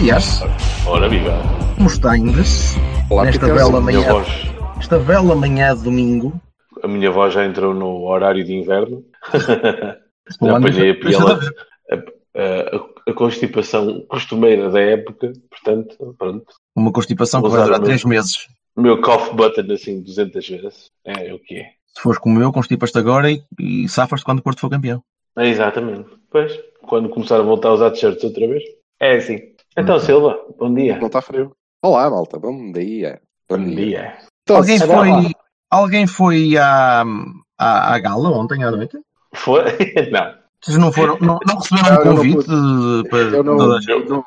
[0.00, 0.40] Días,
[0.86, 1.32] Ora viva.
[1.76, 2.74] como estás?
[3.10, 4.28] Olá, Nesta bela manhã, voz,
[4.78, 6.40] esta bela manhã de domingo.
[6.82, 9.04] a minha voz já entrou no horário de inverno.
[10.40, 11.40] Já apanhei a piela,
[11.90, 11.96] a,
[12.40, 15.32] a- a constipação costumeira da época.
[15.50, 16.44] Portanto, pronto.
[16.76, 18.46] Uma constipação que vai durar o 3 meses.
[18.76, 20.90] O meu cough button assim 200 vezes.
[21.04, 21.64] É o que é.
[21.96, 25.02] Se fores como eu, constipas-te agora e, e safas-te quando o Porto for campeão.
[25.36, 26.08] É exatamente.
[26.30, 28.62] Pois, quando começar a voltar a usar t-shirts outra vez.
[29.00, 29.40] É assim.
[29.76, 29.98] Então.
[30.00, 30.98] Silva, bom dia.
[30.98, 31.52] Não está frio.
[31.82, 32.38] Olá, malta.
[32.38, 33.20] Bom dia.
[33.48, 34.18] Bom dia.
[34.42, 35.32] Então, alguém, foi,
[35.70, 37.02] alguém foi à,
[37.58, 38.98] à, à gala ontem à noite?
[39.34, 39.62] Foi?
[40.10, 40.40] Não.
[40.62, 43.56] Vocês não foram, não, não receberam Não, um eu não convite de- para Eu não,
[43.56, 43.90] toda a gente?
[43.90, 44.24] eu não,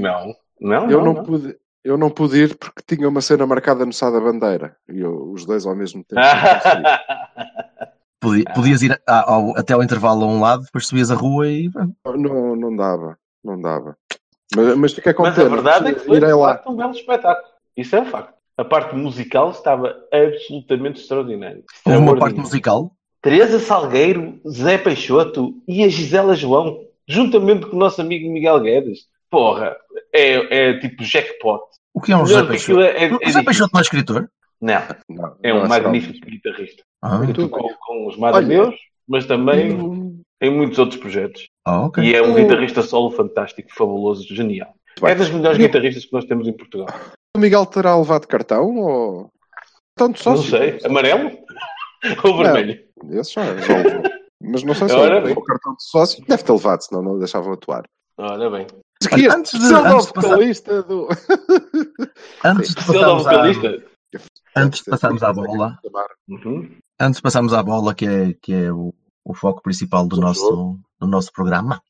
[0.00, 0.34] não?
[0.60, 1.56] Não, eu não, pude.
[1.82, 4.76] Eu não pude ir porque tinha uma cena marcada no Sá da Bandeira.
[4.88, 6.20] E eu, os dois ao mesmo tempo.
[6.20, 6.82] não consegui.
[8.20, 11.48] Podi- Podias ir a- ao- até ao intervalo a um lado, depois subias a rua
[11.48, 11.68] e.
[12.16, 13.18] não, não dava.
[13.42, 13.96] Não dava.
[14.54, 17.48] Mas, mas fiquei com Mas a verdade é que foi facto, um belo espetáculo.
[17.76, 18.34] Isso é um facto.
[18.56, 21.62] A parte musical estava absolutamente extraordinária.
[21.84, 22.92] Houve uma parte musical.
[23.20, 26.78] Teresa Salgueiro, Zé Peixoto e a Gisela João,
[27.08, 29.06] juntamente com o nosso amigo Miguel Guedes.
[29.30, 29.74] Porra,
[30.12, 31.62] é, é tipo jackpot.
[31.92, 32.80] O que é um que Peixoto?
[32.80, 33.44] é- é- é O difícil.
[33.44, 34.30] Peixoto não é escritor?
[34.60, 36.82] Não, Não, é não um só- magnífico guitarrista.
[37.02, 37.20] Ah.
[37.34, 38.74] Tocou com os Maradeus,
[39.08, 41.48] mas também em muitos outros projetos.
[41.66, 42.02] Ah, ok.
[42.04, 44.74] E é um Eu- guitarrista solo fantástico, fabuloso, genial.
[45.00, 45.10] Bem.
[45.10, 46.86] É das melhores Eu- guitarristas que nós temos em Portugal.
[47.36, 49.30] O Miguel terá levado cartão ou.
[49.96, 51.30] Tanto só Não sei, amarelo
[52.24, 52.80] ou vermelho?
[53.10, 54.02] Esse já, já levou.
[54.42, 55.28] Mas não sei se Ora ele bem.
[55.28, 56.24] levou o cartão de sócio.
[56.26, 57.84] Deve ter levado, senão não o deixavam atuar.
[58.18, 58.66] Ora bem.
[59.12, 61.08] Olha, antes de- Ser o antes novo de passar- vocalista do.
[62.44, 63.40] Antes de ele é passarmos à,
[64.56, 65.78] antes de passarmos à bola,
[66.28, 66.70] Uhum.
[67.00, 68.94] antes de passarmos à bola, que é, que é o,
[69.24, 71.80] o foco principal do Do nosso, do nosso programa,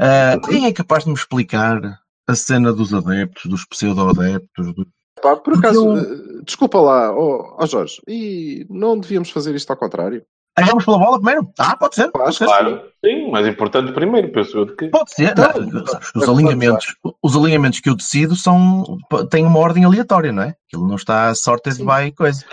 [0.00, 1.80] ah, quem é capaz de me explicar
[2.26, 4.74] a cena dos adeptos, dos pseudo-adeptos?
[4.74, 4.86] do-
[5.22, 9.70] Pá, por acaso, eu- eh, desculpa lá, ó ó Jorge, e não devíamos fazer isto
[9.70, 10.24] ao contrário?
[10.56, 11.48] Ah, vamos pela bola primeiro?
[11.58, 12.10] Ah, pode ser.
[12.10, 12.46] Pode ser.
[13.08, 14.88] Sim, mais importante primeiro, penso eu, de que.
[14.88, 15.30] Pode ser.
[15.30, 18.98] Então, Não, sabes é os, alinhamentos, os alinhamentos que eu decido são,
[19.30, 20.54] têm uma ordem aleatória, não é?
[20.66, 22.44] Aquilo não está sorte de vai coisa.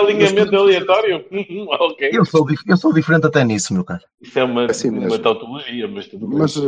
[0.00, 1.24] Alinhamento aleatório.
[1.32, 2.10] Uhum, ok.
[2.12, 4.02] Eu sou, eu sou diferente até nisso, meu caro.
[4.22, 5.08] Isso é uma, Assim mesmo.
[5.08, 6.38] uma tautologia, mas tudo bem.
[6.38, 6.60] Mas, eh,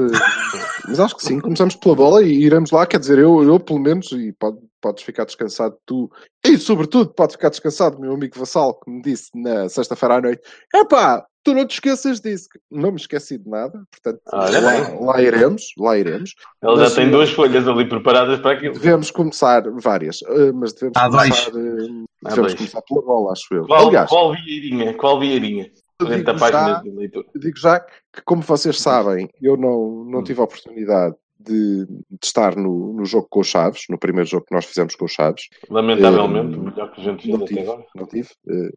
[0.88, 3.78] mas acho que sim, começamos pela bola e iremos lá, quer dizer, eu, eu pelo
[3.78, 6.10] menos, e pode, podes ficar descansado tu,
[6.44, 10.42] e sobretudo pode ficar descansado meu amigo Vassal, que me disse na sexta-feira à noite,
[10.74, 12.48] epá, tu não te esqueças disso.
[12.70, 16.34] Não me esqueci de nada, portanto, Olha lá, lá iremos, lá iremos.
[16.62, 18.74] Ele mas- já tem duas folhas ali preparadas para aquilo.
[18.74, 21.44] Devemos começar, várias, eh, mas devemos dois.
[21.44, 23.66] começar, eh, devemos começar pela bola, acho eu.
[23.66, 24.94] Qual, Aliás, qual vieirinha?
[24.94, 25.70] Qual vieirinha?
[26.00, 26.82] digo já-
[27.34, 30.24] digo já que, como vocês sabem, eu não, não Hum.
[30.24, 34.44] tive a oportunidade de, de estar no, no jogo com os Chaves, no primeiro jogo
[34.46, 35.48] que nós fizemos com os Chaves.
[35.70, 37.84] Lamentavelmente, Eh, o melhor que a gente fez Não até tive, agora.
[37.96, 38.28] não tive.
[38.48, 38.72] eh, eh,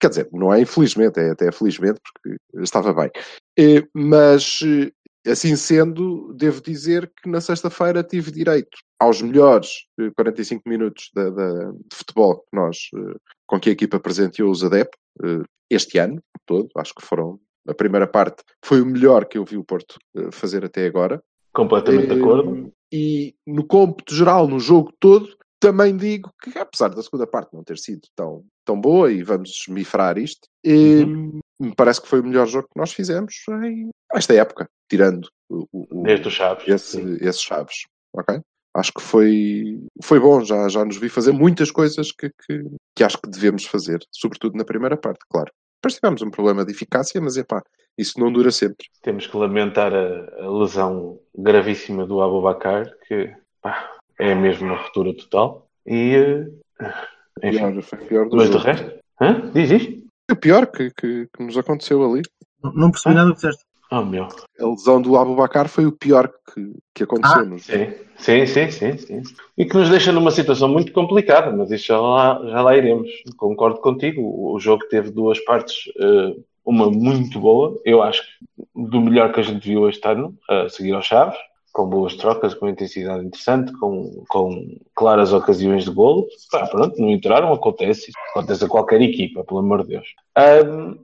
[0.00, 3.10] Quer dizer, não é infelizmente, é até felizmente, porque estava bem.
[3.58, 4.90] Eh, Mas, eh,
[5.30, 11.30] assim sendo, devo dizer que na sexta-feira tive direito aos melhores eh, 45 minutos da-
[11.30, 13.16] da- de futebol que nós, eh,
[13.46, 16.68] com que a equipa presenteou os adeptos eh, este ano todo.
[16.76, 17.38] Acho que foram.
[17.66, 21.22] A primeira parte foi o melhor que eu vi o Porto eh, fazer até agora.
[21.54, 22.72] Completamente de Eh, acordo.
[22.92, 25.28] E no cômputo geral, no jogo todo,
[25.58, 29.50] também digo que, apesar da segunda parte não ter sido tão, tão boa, e vamos
[29.50, 34.34] desmifrar isto, eh, me parece que foi o melhor jogo que nós fizemos em esta
[34.34, 36.66] época, tirando o, o- o- Desde os Chaves.
[36.68, 37.16] esse, sim.
[37.20, 37.84] esses chaves.
[38.12, 38.40] Ok?
[38.76, 42.64] Acho que foi, foi bom, já, já nos vi fazer muitas coisas que, que,
[42.96, 45.52] que acho que devemos fazer, sobretudo na primeira parte, claro.
[45.80, 47.62] Depois tivemos um problema de eficácia, mas epá,
[47.96, 48.86] isso não dura sempre.
[49.02, 55.14] Temos que lamentar a, a lesão gravíssima do Abubacar, que pá, é mesmo uma ruptura
[55.14, 55.68] total.
[55.86, 56.14] E.
[56.80, 56.94] eh,
[57.42, 57.80] enfim.
[57.82, 58.64] Foi pior do Mas do jogo.
[58.64, 58.92] resto?
[59.20, 59.50] Hã?
[59.52, 59.92] Diz isto?
[60.28, 62.22] Foi o pior que, que, que nos aconteceu ali.
[62.62, 63.64] Não- Não percebi nada do que disseste.
[63.92, 64.24] Oh meu.
[64.58, 67.58] A lesão do Abubacar foi o pior que, que aconteceu Ah, jogo.
[67.58, 69.22] Sim, sim, sim, sim, sim.
[69.56, 73.08] E que nos deixa numa situação muito complicada, mas isso já lá, já lá iremos.
[73.36, 74.22] Concordo contigo.
[74.22, 76.34] O, jogo teve duas partes eh,
[76.64, 77.78] uma muito boa.
[77.84, 81.36] Eu acho que do melhor que a gente viu este ano, a seguir aos Chaves,
[81.74, 86.26] com boas trocas, com intensidade interessante, com, com claras ocasiões de golo.
[86.50, 88.12] Pá, pronto, não entraram, acontece.
[88.30, 90.06] Acontece a qualquer equipa, pelo amor de Deus.
[90.38, 90.96] Um,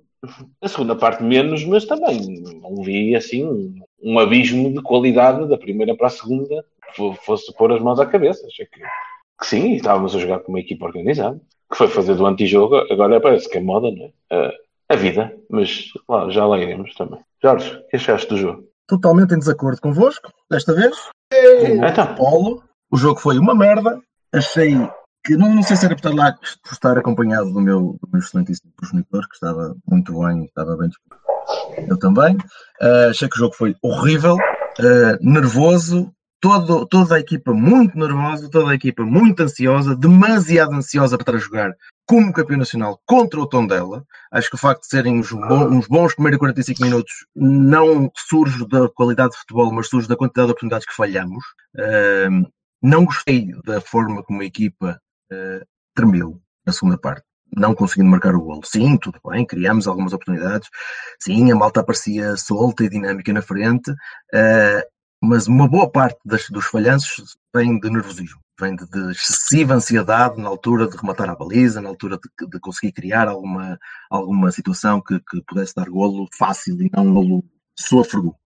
[0.63, 5.59] a segunda parte menos, mas também não vi assim um, um abismo de qualidade da
[5.59, 6.65] primeira para a segunda
[7.25, 8.47] fosse pôr as mãos à cabeça.
[8.47, 12.27] Achei que, que sim, estávamos a jogar com uma equipa organizada, que foi fazer do
[12.27, 14.49] antijogo, agora parece que é moda, não é?
[14.49, 14.53] Uh,
[14.89, 17.21] a vida, mas lá, já lá iremos também.
[17.43, 18.70] Jorge, o que achaste do jogo?
[18.91, 20.97] Totalmente em desacordo convosco, desta vez.
[21.33, 22.13] Então.
[22.17, 22.61] Polo,
[22.91, 24.01] o jogo foi uma merda.
[24.33, 24.77] Achei
[25.25, 28.09] que não, não sei se era por estar lá, por estar acompanhado do meu, do
[28.11, 31.23] meu excelentíssimo progenitor, que estava muito bem, estava bem disposto.
[31.89, 32.35] Eu também.
[32.83, 38.51] Uh, achei que o jogo foi horrível, uh, nervoso, todo, toda a equipa muito nervosa,
[38.51, 41.73] toda a equipa muito ansiosa, demasiado ansiosa para jogar
[42.11, 44.05] como campeão nacional contra o Tondela.
[44.33, 48.67] Acho que o facto de serem uns bons, uns bons primeiros 45 minutos não surge
[48.67, 51.45] da qualidade de futebol, mas surge da quantidade de oportunidades que falhamos.
[51.77, 52.51] Uh,
[52.83, 55.01] não gostei da forma como a equipa
[55.33, 55.65] uh,
[55.95, 57.23] tremeu na segunda parte.
[57.57, 58.63] Não conseguindo marcar o golo.
[58.65, 60.69] Sim, tudo bem, criamos algumas oportunidades.
[61.23, 63.89] Sim, a malta parecia solta e dinâmica na frente.
[64.35, 64.83] Uh,
[65.23, 70.41] mas uma boa parte das, dos falhanços vem de nervosismo, vem de, de, excessiva ansiedade
[70.41, 73.79] na altura de rematar a baliza, na altura de, de conseguir criar alguma,
[74.11, 77.45] alguma situação que, que, pudesse dar golo fácil e não golo
[77.79, 78.37] sôfrego.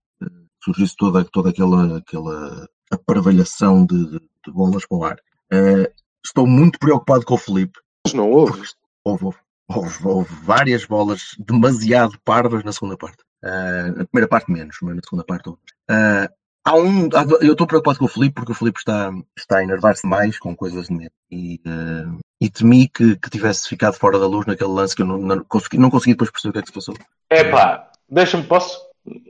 [0.63, 5.17] Surgisse toda, toda aquela, aquela aparvalhação de, de, de bolas para o ar.
[5.53, 5.93] Uh,
[6.25, 7.79] estou muito preocupado com o Felipe.
[8.05, 8.63] Mas não houve.
[9.03, 13.21] Houve, houve, houve, houve várias bolas demasiado parvas na segunda parte.
[13.43, 15.61] Uh, na primeira parte menos, mas na segunda parte houve.
[15.89, 16.27] Uh,
[16.67, 17.09] Há um,
[17.41, 20.55] eu estou preocupado com o Felipe porque o Felipe está, está a enervar-se mais com
[20.55, 21.11] coisas de medo.
[21.29, 25.05] E, uh, e temi que, que tivesse ficado fora da luz naquele lance que eu
[25.05, 26.95] não, não, consegui, não consegui depois perceber o que é que se passou.
[27.29, 28.81] É pá, deixa-me, posso?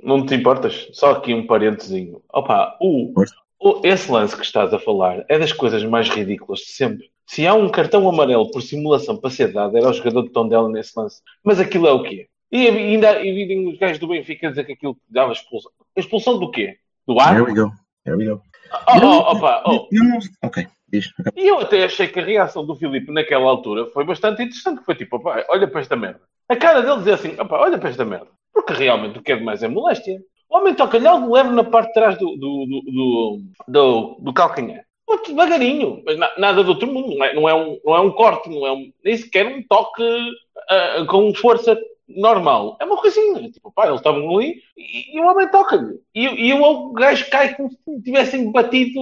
[0.01, 0.87] Não te importas?
[0.93, 2.21] Só aqui um parentezinho.
[2.31, 3.13] Opa, o,
[3.59, 7.09] o, esse lance que estás a falar é das coisas mais ridículas de sempre.
[7.27, 10.69] Se há um cartão amarelo por simulação para ser dado, era o jogador de Tondela
[10.69, 11.21] nesse lance.
[11.43, 12.29] Mas aquilo é o quê?
[12.49, 15.71] E ainda e vivem os gajos do Benfica dizer que aquilo dava expulsão.
[15.97, 16.77] Expulsão do quê?
[17.07, 17.35] Do ar?
[17.35, 17.71] There we go.
[18.03, 18.41] There we go.
[18.87, 19.87] Oh, oh, opa, oh.
[20.43, 21.13] Ok, diz.
[21.35, 24.83] E eu até achei que a reação do Filipe naquela altura foi bastante interessante.
[24.83, 26.21] Foi tipo, opa, olha para esta merda.
[26.49, 28.27] A cara dele dizia assim, opa, olha para esta merda.
[28.53, 30.19] Porque realmente o que é demais é moléstia.
[30.49, 34.33] O homem toca-lhe algo leve na parte de trás do, do, do, do, do, do
[34.33, 34.83] calcanhar.
[35.07, 37.15] Muito devagarinho, mas na, nada do outro mundo.
[37.15, 39.61] Não é, não é, um, não é um corte, não é um, nem sequer um
[39.61, 42.77] toque uh, com força normal.
[42.79, 43.49] É uma coisinha.
[43.51, 45.99] Tipo, pá, eles estavam ali e, e o homem toca-lhe.
[46.13, 48.99] E, e o gajo cai como se tivessem batido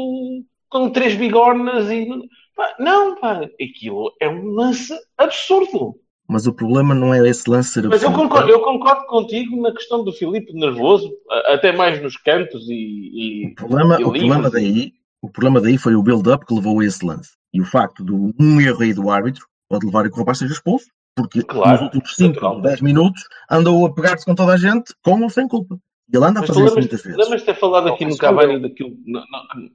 [0.69, 2.07] com três bigornas e.
[2.55, 5.95] Pá, não, pá, aquilo é um lance absurdo.
[6.27, 9.73] Mas o problema não é esse lance ser Mas eu concordo, eu concordo contigo na
[9.73, 11.11] questão do Filipe nervoso,
[11.47, 13.43] até mais nos cantos e.
[13.43, 14.93] e o problema, e o problema daí.
[15.21, 17.31] O problema daí foi o build-up que levou a esse lance.
[17.53, 20.39] E o facto de um erro aí do árbitro pode levar a que o rapaz
[20.39, 20.87] seja expulso.
[21.15, 24.93] Porque claro, nos últimos 5 ou 10 minutos andou a pegar-se com toda a gente,
[25.03, 25.77] com ou sem culpa.
[26.11, 27.17] E ele anda a fazer isso muitas vezes.
[27.17, 28.91] Lembras de ter falado aqui no Cavani daquilo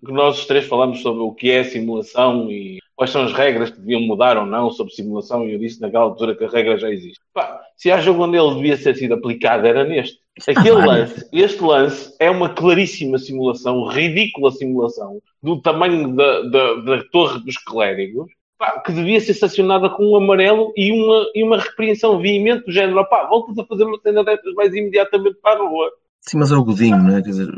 [0.05, 3.71] que nós os três falamos sobre o que é simulação e quais são as regras
[3.71, 6.77] que deviam mudar ou não sobre simulação e eu disse naquela altura que a regra
[6.77, 7.21] já existe.
[7.33, 10.19] Pá, se há jogo onde ele devia ser sido aplicado era neste.
[10.49, 17.05] Aquele lance, este lance é uma claríssima simulação, ridícula simulação do tamanho da, da, da
[17.11, 21.59] torre dos clérigos pá, que devia ser sancionada com um amarelo e uma, e uma
[21.59, 25.69] repreensão veemente do género, pá, voltas a fazer uma cena destas mais imediatamente para a
[25.69, 25.91] rua.
[26.21, 27.23] Sim, mas é o Godinho, não é?
[27.23, 27.49] Quer dizer,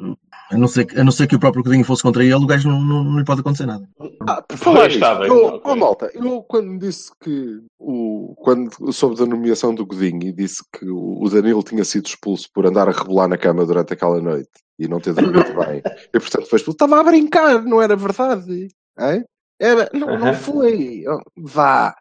[0.50, 2.68] a não ser, a não ser que o próprio Godinho fosse contra ele, o gajo
[2.68, 3.88] não, não, não lhe pode acontecer nada.
[4.28, 9.26] Ah, por falar nisso, eu, oh, malta, eu quando disse que o, quando soube da
[9.26, 12.92] nomeação do Godinho e disse que o, o Danilo tinha sido expulso por andar a
[12.92, 16.72] rebolar na cama durante aquela noite e não ter dormido bem, e portanto foi expulso,
[16.72, 18.68] estava a brincar, não era verdade.
[18.98, 19.24] É?
[19.60, 21.04] Era, não, não foi.
[21.36, 21.94] Vá.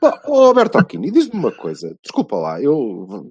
[0.00, 1.96] Bom, oh, Alberto Aquini, diz-me uma coisa.
[2.02, 3.30] Desculpa lá, eu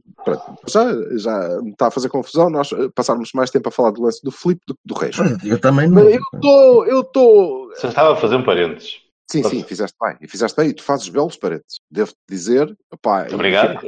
[0.68, 0.86] já,
[1.18, 4.32] já me está a fazer confusão nós passarmos mais tempo a falar do lance do
[4.32, 5.24] Filipe do que do resto.
[5.46, 6.04] Eu também não.
[6.04, 6.86] Eu estou.
[6.86, 7.70] Eu tô...
[7.76, 9.02] Você estava a fazer um parênteses.
[9.30, 10.16] Sim, sim, fizeste bem.
[10.22, 10.70] E fizeste bem.
[10.70, 11.82] E tu fazes belos parênteses.
[11.90, 13.80] Devo-te dizer, opá, obrigado.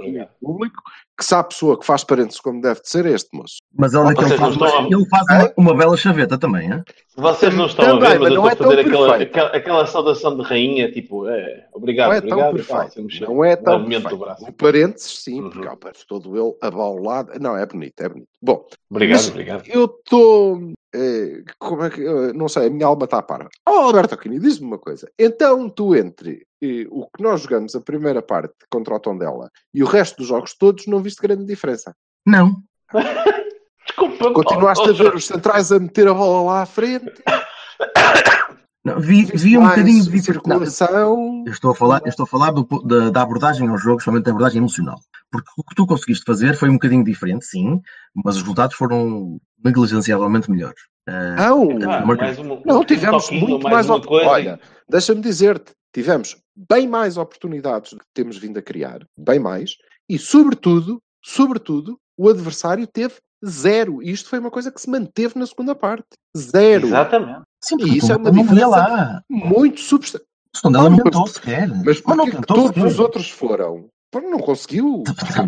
[0.42, 0.82] público,
[1.18, 3.58] que se há pessoa que faz parênteses como deve de ser é este moço.
[3.78, 4.82] Mas olha que ele faz, a...
[4.84, 6.82] ele faz uma, uma, bela chaveta também, é?
[7.18, 9.50] Vocês não estão também, a ver, mas, mas eu estou é a fazer aquela, aquela,
[9.50, 12.92] aquela, saudação de rainha, tipo, é, obrigado, não é obrigado.
[12.94, 13.26] Tão perfeito.
[13.26, 14.16] Não é tão perfeito.
[14.48, 15.50] O parênteses, sim, uhum.
[15.50, 17.38] porque é todo ele abaulado.
[17.40, 18.30] Não, é bonito, é bonito.
[18.42, 19.64] Bom, obrigado, obrigado.
[19.68, 22.02] Eu estou é, como é que.
[22.34, 23.48] Não sei, a minha alma está a par.
[23.68, 25.10] Oh, Alberto Aquino, diz-me uma coisa.
[25.20, 29.84] Então, tu entre eh, o que nós jogamos a primeira parte contra o Tondela e
[29.84, 31.96] o resto dos jogos todos, não viste grande diferença.
[32.26, 32.62] Não.
[33.86, 34.34] Desculpa.
[34.34, 37.12] Continuaste oh, a ver os centrais a meter a bola lá à frente.
[38.86, 41.44] não vi, vi um bocadinho de circulação.
[41.46, 44.32] Eu estou a falar, estou a falar do- da, da abordagem ao jogo, somente da
[44.32, 45.00] abordagem emocional.
[45.32, 47.82] Porque o que tu conseguiste fazer foi um bocadinho diferente, sim,
[48.14, 50.82] mas os resultados foram negligenciavelmente melhores.
[51.08, 54.34] Ah, Não, Ah, mais uma- não, um tivemos toquinho, muito mais uma oportunidades.
[54.34, 54.50] coisa.
[54.52, 59.76] Olha, deixa-me dizer-te, tivemos bem mais oportunidades do que temos vindo a criar, bem mais,
[60.10, 63.16] e sobretudo, sobretudo, o adversário teve
[63.46, 64.04] zero.
[64.04, 66.06] E isto foi uma coisa que se manteve na segunda parte.
[66.38, 66.88] Zero.
[66.88, 67.42] Exatamente.
[67.64, 69.22] sim, e isso é uma não diferença lá.
[69.30, 70.26] Muito substancial.
[70.66, 71.68] Não Mas- tentou sequer.
[71.84, 72.86] Mas Mas não tentou todos sequer.
[72.86, 73.88] os outros foram?
[74.14, 75.04] Não conseguiu.
[75.06, 75.14] Tá.
[75.14, 75.48] Pá,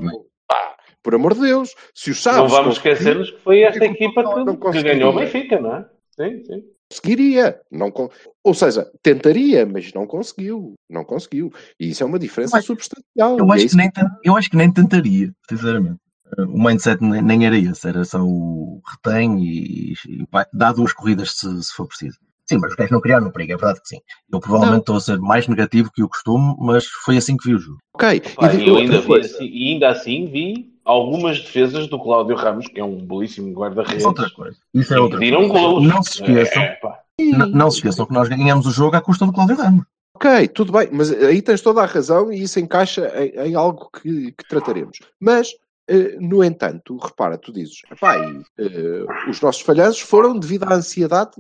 [1.04, 1.74] por amor de Deus.
[1.94, 5.16] Se o Chaves não vamos esquecer-nos que foi esta equipa não que, que ganhou o
[5.20, 5.86] Benfica, não é?
[6.16, 6.64] Sim, sim.
[6.92, 7.60] conseguiria.
[7.72, 8.10] Não con-
[8.44, 10.74] Ou seja, tentaria, mas não conseguiu.
[10.90, 11.52] Não conseguiu.
[11.80, 13.38] E isso é uma diferença Mas- substancial.
[13.38, 13.92] Eu é acho, isso que nem,
[14.24, 15.98] eu acho que nem tentaria, sinceramente.
[16.38, 20.72] Uh, O mindset nem, nem era esse, era só o retém e, e vai- dá
[20.72, 22.18] duas corridas se, se for preciso.
[22.48, 24.00] Sim, mas os gajos não criaram perigo, é verdade que sim.
[24.32, 27.56] Eu provavelmente estou a ser mais negativo que o costume, mas foi assim que vi
[27.56, 27.78] o jogo.
[27.96, 28.22] Ok.
[28.36, 32.36] Pá, e e eu ainda vi assim, e ainda assim vi algumas defesas do Cláudio
[32.36, 34.04] Ramos, que é um belíssimo Isso guarda-redes.
[34.04, 34.58] é outra coisa.
[34.74, 35.48] Isso é outra coisa.
[35.48, 35.88] golos.
[35.88, 37.24] Não se esqueçam, É,
[37.54, 39.86] não se esqueçam que nós ganhamos o jogo à custa do Cláudio Ramos.
[40.16, 43.90] Ok, tudo bem, mas aí tens toda a razão e isso encaixa em, em algo
[43.92, 45.00] que, que trataremos.
[45.20, 45.50] Mas,
[45.88, 50.76] eh, no entanto, repara, tu dizes, "Epá, e, eh, os nossos falhanços foram devido à
[50.76, 51.32] ansiedade.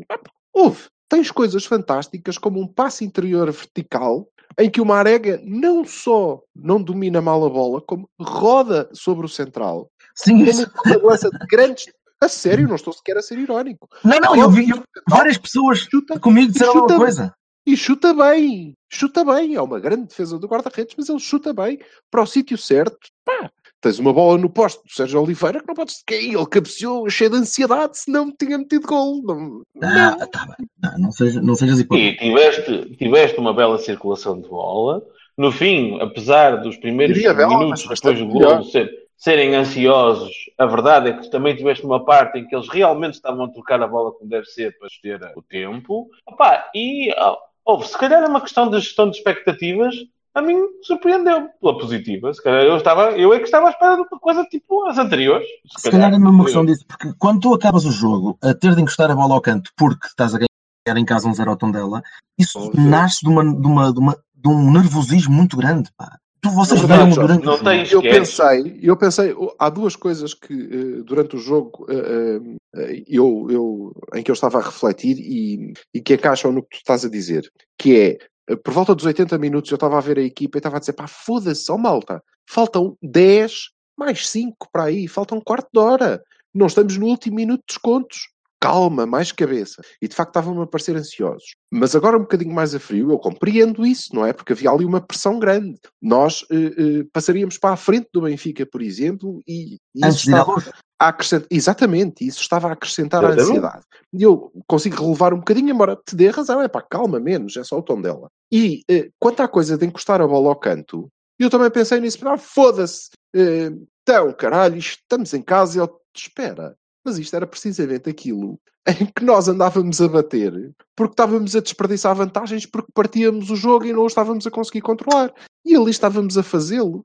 [0.53, 0.86] Houve.
[1.07, 4.27] Tens coisas fantásticas como um passe interior vertical
[4.60, 9.29] em que o Marega não só não domina mal a bola, como roda sobre o
[9.29, 9.89] central.
[10.15, 10.70] Sim, isso.
[10.86, 11.86] uma lança de grandes...
[12.24, 13.88] A sério, não estou sequer a ser irónico.
[14.03, 17.34] Não, não, eu vi eu- várias pessoas Chuta, comigo disseram a mesma Chuta- coisa.
[17.65, 19.55] e chuta bem, chuta bem.
[19.55, 21.79] É uma grande defesa do guarda-redes, mas ele chuta bem
[22.12, 23.00] para o sítio certo.
[23.25, 23.50] Pá,
[23.81, 26.33] tens uma bola no posto do Sérgio Oliveira que não podes cair.
[26.35, 29.21] Ele cabeceou cheio de ansiedade, senão me tinha metido gol.
[29.25, 30.67] Não, Ah, tá bem.
[30.81, 32.23] Não, não, seja, não sejas hipócrita.
[32.23, 35.01] E tiveste, tiveste uma bela circulação de bola.
[35.38, 41.09] No fim, apesar dos primeiros Diria minutos depois do gol ser- serem ansiosos, a verdade
[41.09, 44.11] é que também tiveste uma parte em que eles realmente estavam a trocar a bola
[44.11, 46.09] como deve ser para ter o tempo.
[46.27, 47.35] Opá, e ah,
[47.65, 49.95] houve, se calhar é uma questão de gestão de expectativas.
[50.33, 52.33] A mim surpreendeu pela positiva.
[52.33, 54.97] Se calhar eu, estava, eu é que estava à espera de uma coisa tipo as
[54.97, 55.47] anteriores.
[55.77, 58.73] Se calhar é mesmo uma questão disso, porque quando tu acabas o jogo a ter
[58.75, 61.57] de encostar a bola ao canto porque estás a ganhar em casa um zero ao
[61.57, 62.01] Tondela,
[62.39, 62.81] isso Óbvio.
[62.81, 65.89] nasce de, uma, de, uma, de, uma, de um nervosismo muito grande.
[65.97, 66.17] Pá.
[66.41, 70.33] Tu, vocês Não tens, durante não tens- Eu pensei, eu pensei, oh, há duas coisas
[70.33, 72.39] que eh, durante o jogo eh,
[72.77, 76.69] eh, eu, eu, em que eu estava a refletir e, e que encaixam no que
[76.69, 77.47] tu estás a dizer,
[77.77, 78.17] que é
[78.58, 80.93] por volta dos 80 minutos eu estava a ver a equipa e estava a dizer,
[80.93, 86.24] pá, foda-se, ó malta, faltam 10 mais 5 para aí, faltam um quarto de hora,
[86.53, 88.29] não estamos no último minuto de descontos.
[88.60, 89.81] Calma, mais cabeça.
[90.00, 91.55] E de facto estavam-me a parecer ansiosos.
[91.72, 94.34] Mas agora um bocadinho mais a frio, eu compreendo isso, não é?
[94.34, 95.79] Porque havia ali uma pressão grande.
[96.00, 100.63] Nós eh, eh, passaríamos para a frente do Benfica, por exemplo, e, e isso estava.
[101.01, 101.48] A acrescentar.
[101.50, 103.50] Exatamente, isso estava a acrescentar a Exatamente.
[103.50, 103.86] ansiedade.
[104.13, 107.63] E eu consigo relevar um bocadinho, embora te dê razão, é pá, calma menos, é
[107.63, 108.29] só o tom dela.
[108.51, 112.20] E eh, quanto à coisa de encostar a bola ao canto, eu também pensei nisso,
[112.27, 113.72] ah, foda-se, eh,
[114.03, 116.75] então, caralho, estamos em casa e te espera.
[117.03, 122.15] Mas isto era precisamente aquilo em que nós andávamos a bater porque estávamos a desperdiçar
[122.15, 125.34] vantagens porque partíamos o jogo e não o estávamos a conseguir controlar.
[125.65, 127.03] E ali estávamos a fazê-lo.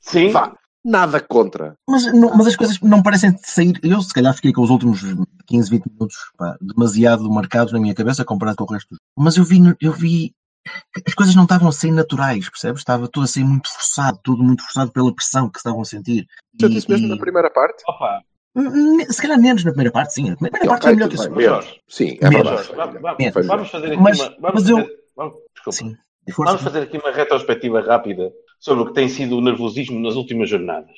[0.00, 1.74] Sim, Vá, nada contra.
[1.88, 3.78] Mas, não- mas as coisas não parecem sair.
[3.82, 5.00] Eu, se calhar, fiquei com os últimos
[5.46, 8.96] 15, 20 minutos pá, demasiado marcados na minha cabeça comparado com o resto.
[9.16, 10.32] Mas eu vi, eu vi
[10.94, 12.80] que as coisas não estavam a sair naturais, percebes?
[12.80, 16.26] Estava tudo a sair muito forçado, tudo muito forçado pela pressão que estavam a sentir.
[16.60, 17.82] Já E- disse mesmo e- na primeira parte?
[17.88, 18.20] opa,
[19.10, 20.30] Se calhar menos na primeira parte, sim.
[20.30, 21.36] A primeira parte Ok, foi melhor que a segunda.
[21.40, 21.66] melhor.
[21.88, 22.64] Sim, é Melhor.
[23.46, 24.28] vamos fazer aqui Mas- uma.
[24.40, 25.72] Vamos mas eu- fazer, vamos, desculpa.
[25.72, 25.96] Sim.
[26.38, 28.30] Vamos fazer aqui uma retrospectiva rápida
[28.64, 30.90] sobre o que tem sido o nervosismo nas últimas jornadas.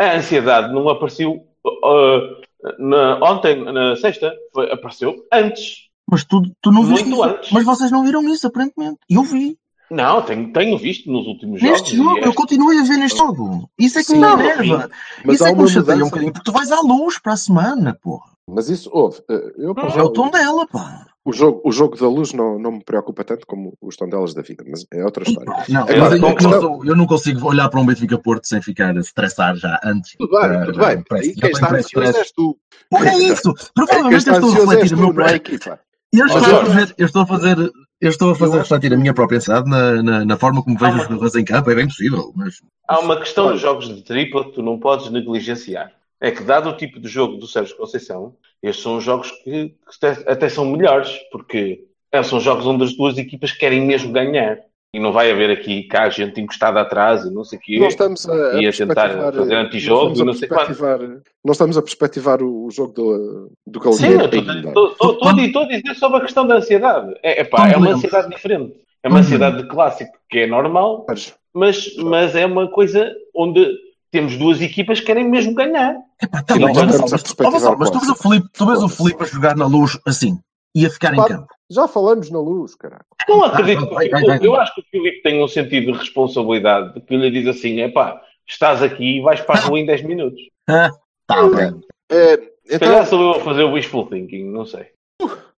[0.00, 2.42] A ansiedade não apareceu uh,
[2.76, 5.84] na- ontem, na sexta, foi- apareceu antes.
[6.10, 7.52] Mas tu, tu não Muito antes.
[7.52, 8.98] Mas vocês não viram isso, aparentemente.
[9.08, 9.56] Eu vi.
[9.94, 12.04] Não, tenho, tenho visto nos últimos Neste jogos.
[12.06, 13.70] jogo, e eu este- continuei a ver neste jogo.
[13.78, 14.90] Isso é que Sim, me não, enerva.
[15.24, 17.32] Mas Isso é que uma me chateia um bocadinho, porque tu vais à luz para
[17.32, 18.34] a semana, porra.
[18.48, 19.20] Mas isso houve.
[19.30, 21.06] Eh, Eu, para Não, já, É o tom dela, pá.
[21.24, 24.42] o, jogo, o jogo da luz não, não me preocupa tanto como os tondelas da
[24.42, 25.50] vida, mas é outra história.
[25.70, 28.94] Não, eu, eu não sou- eu não consigo olhar para um Benfica Porto sem ficar
[28.94, 30.14] a estressar já antes.
[30.18, 31.04] Tudo bem, Já- tudo bem.
[31.22, 32.18] E quem está ansioso stress.
[32.18, 32.58] és tu.
[32.90, 33.54] Porra, é isso.
[33.74, 35.80] Provavelmente eu estou a refletir o meu é equipa.
[36.12, 37.56] Eu estou a fazer, eu estou a fazer,
[38.06, 40.96] eu estou a fazer refletir a minha própria ansiedade na, na, na forma como vejo
[40.96, 44.44] os jogadores em campo, é bem possível, mas Há uma questão nos jogos de tripla
[44.44, 45.92] que tu não podes negligenciar.
[46.20, 49.68] É que, dado o tipo de jogo do Sérgio Conceição, estes são os jogos que,
[49.70, 51.84] que até, são melhores, porque
[52.24, 54.58] são jogos onde as duas equipas querem mesmo ganhar.
[54.94, 57.78] E não vai haver aqui cá gente encostada atrás e não sei o quê.
[57.80, 60.48] Nós estamos a, E a perspectivar- tentar fazer antijogo nós e estamos a não sei
[60.48, 60.66] quanto.
[60.66, 64.72] perspectivar- Nós estamos a perspectivar o, o jogo do, do Sim, Galeão ainda.
[65.42, 67.12] estou a dizer sobre a questão da ansiedade.
[67.24, 68.72] É, epá, é uma ansiedade diferente.
[69.02, 69.22] É uma Uhum.
[69.24, 73.66] ansiedade de clássico, que é normal, Mas, mas, mas é uma coisa onde
[74.12, 75.96] temos duas equipas que querem mesmo ganhar.
[76.22, 78.66] Epá, tá Sim, bem, mas, estamos a mas, Vassal, mas tu vês o Filipe, tu
[78.66, 80.38] vês o Filipe a jogar na luz assim,
[80.74, 81.34] e a ficar em Claro.
[81.34, 81.46] campo.
[81.70, 83.04] já falamos na luz, caralho.
[83.28, 83.88] Não acredito.
[83.90, 84.38] vai, que vai, vai.
[84.42, 87.88] Eu acho que o Filipe tem um sentido de responsabilidade que lhe diz assim: é
[87.88, 90.40] pá, estás aqui e vais para a rua em 10 minutos.
[90.66, 90.90] Ah,
[91.26, 91.80] tá bem.
[92.10, 94.86] É, Se então, calhar sou eu a fazer o wishful thinking, não sei.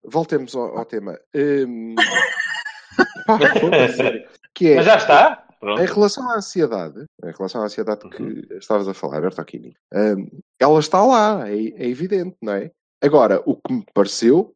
[0.03, 1.19] voltemos ao, ao tema.
[1.36, 1.93] Hum,
[3.27, 4.25] pá, foda-se.
[4.53, 5.43] que é, Mas já está.
[5.60, 5.81] Pronto.
[5.81, 10.27] Em relação à ansiedade, em relação à ansiedade que estavas a falar, Bertolini, hum,
[10.60, 12.72] ela está lá, é, é evidente, não é?
[13.03, 14.55] Agora, o que me pareceu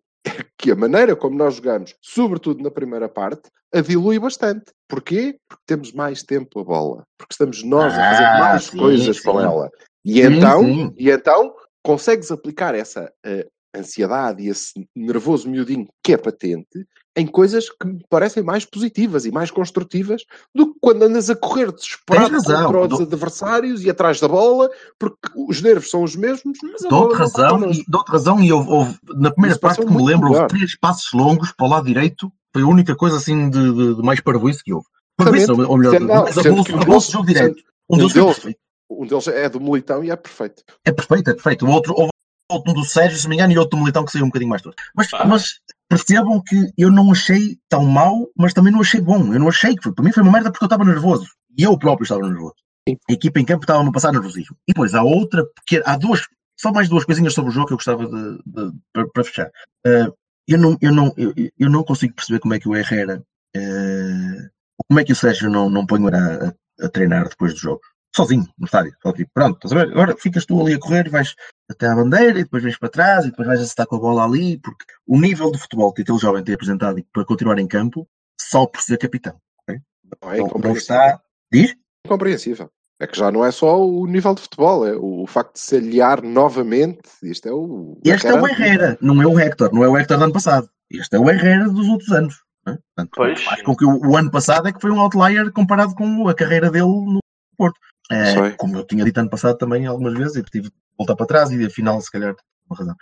[0.57, 4.71] que a maneira como nós jogamos, sobretudo na primeira parte, a dilui bastante.
[4.87, 5.37] Porquê?
[5.47, 7.03] Porque temos mais tempo a bola.
[7.17, 9.23] Porque estamos nós a fazer Ah, mais sim, coisas sim.
[9.23, 9.69] com ela.
[10.03, 16.13] E Sim, então, e então consegues aplicar essa eh, ansiedade e esse nervoso miudinho que
[16.13, 20.23] é patente em coisas que me parecem mais positivas e mais construtivas
[20.55, 22.31] do que quando andas a correr desesperado
[22.65, 26.85] contra os Dou- adversários e atrás da bola, porque os nervos são os mesmos, mas
[26.85, 27.81] a não está razão, connosco.
[27.81, 30.47] e, dou-te razão e houve, houve- na primeira Isso parte que me lembro, houve melhor.
[30.47, 34.01] três passos longos para o lado direito, foi a única coisa assim de, de, de
[34.01, 34.85] mais parvoíce que houve.
[35.17, 37.61] Parvoíce, ou melhor, não, mais a bolsa um jogo direto.
[37.89, 38.55] Um deles.
[38.89, 40.63] Um é do Militão e é perfeito.
[40.85, 41.65] É perfeito, é perfeito.
[41.65, 42.09] O outro, houve
[42.49, 44.49] outro do Sérgio, se não me engano, e outro do Militão que saiu um bocadinho
[44.49, 44.75] mais todo.
[44.95, 45.25] Mas, Ah.
[45.25, 49.33] mas percebam que eu não achei tão mau, mas também não achei bom.
[49.33, 49.93] Eu não achei que foi.
[49.93, 51.25] Para mim foi uma merda porque eu estava nervoso.
[51.57, 52.55] E eu próprio estava nervoso.
[52.87, 52.97] Sim.
[53.09, 54.55] A equipa em campo estava a passar nervosismo.
[54.67, 56.21] E depois há outra, porque há duas,
[56.59, 59.49] só mais duas coisinhas sobre o jogo que eu gostava de, de- para, para fechar.
[59.85, 60.11] Ah,
[60.47, 63.21] eu, não, eu, não, eu, eu não consigo perceber como é que o Herrera,
[63.55, 64.49] ah,
[64.87, 67.81] como é que o Sérgio não, não põe a, a, a treinar depois do jogo.
[68.15, 68.93] Sozinho, no estádio.
[69.03, 69.91] Só tipo, pronto, estás a ver?
[69.93, 71.35] Agora ficas tu ali a correr e vais
[71.69, 74.25] até à bandeira e depois vens para trás e depois vais acertar com a bola
[74.25, 77.67] ali, porque o nível de futebol que aquele jovem tem apresentado e para continuar em
[77.67, 78.07] campo,
[78.41, 79.35] só por ser capitão.
[79.61, 79.79] ok?
[80.23, 80.81] Não é Não, não incompreensível.
[80.81, 81.21] está.
[81.51, 81.75] Diz?
[82.05, 82.69] Incompreensível.
[83.01, 85.77] É que já não é só o nível de futebol, é o facto de se
[85.77, 86.99] aliar novamente.
[87.23, 87.97] Isto é o.
[88.03, 88.97] Este é o Herrera.
[88.99, 90.69] Não é o Hector, não é o Hector do ano passado.
[90.91, 92.43] Este é o Herrera dos outros anos.
[92.65, 92.77] não é?
[92.77, 93.41] Portanto, Pois.
[93.43, 96.33] faz com que o, o ano passado é que foi um outlier comparado com a
[96.33, 97.19] carreira dele no
[97.57, 97.79] Porto.
[98.11, 101.25] É, como eu tinha dito ano passado também algumas vezes, e tive de voltar para
[101.27, 102.35] trás e afinal, se calhar,
[102.69, 102.95] uma razão.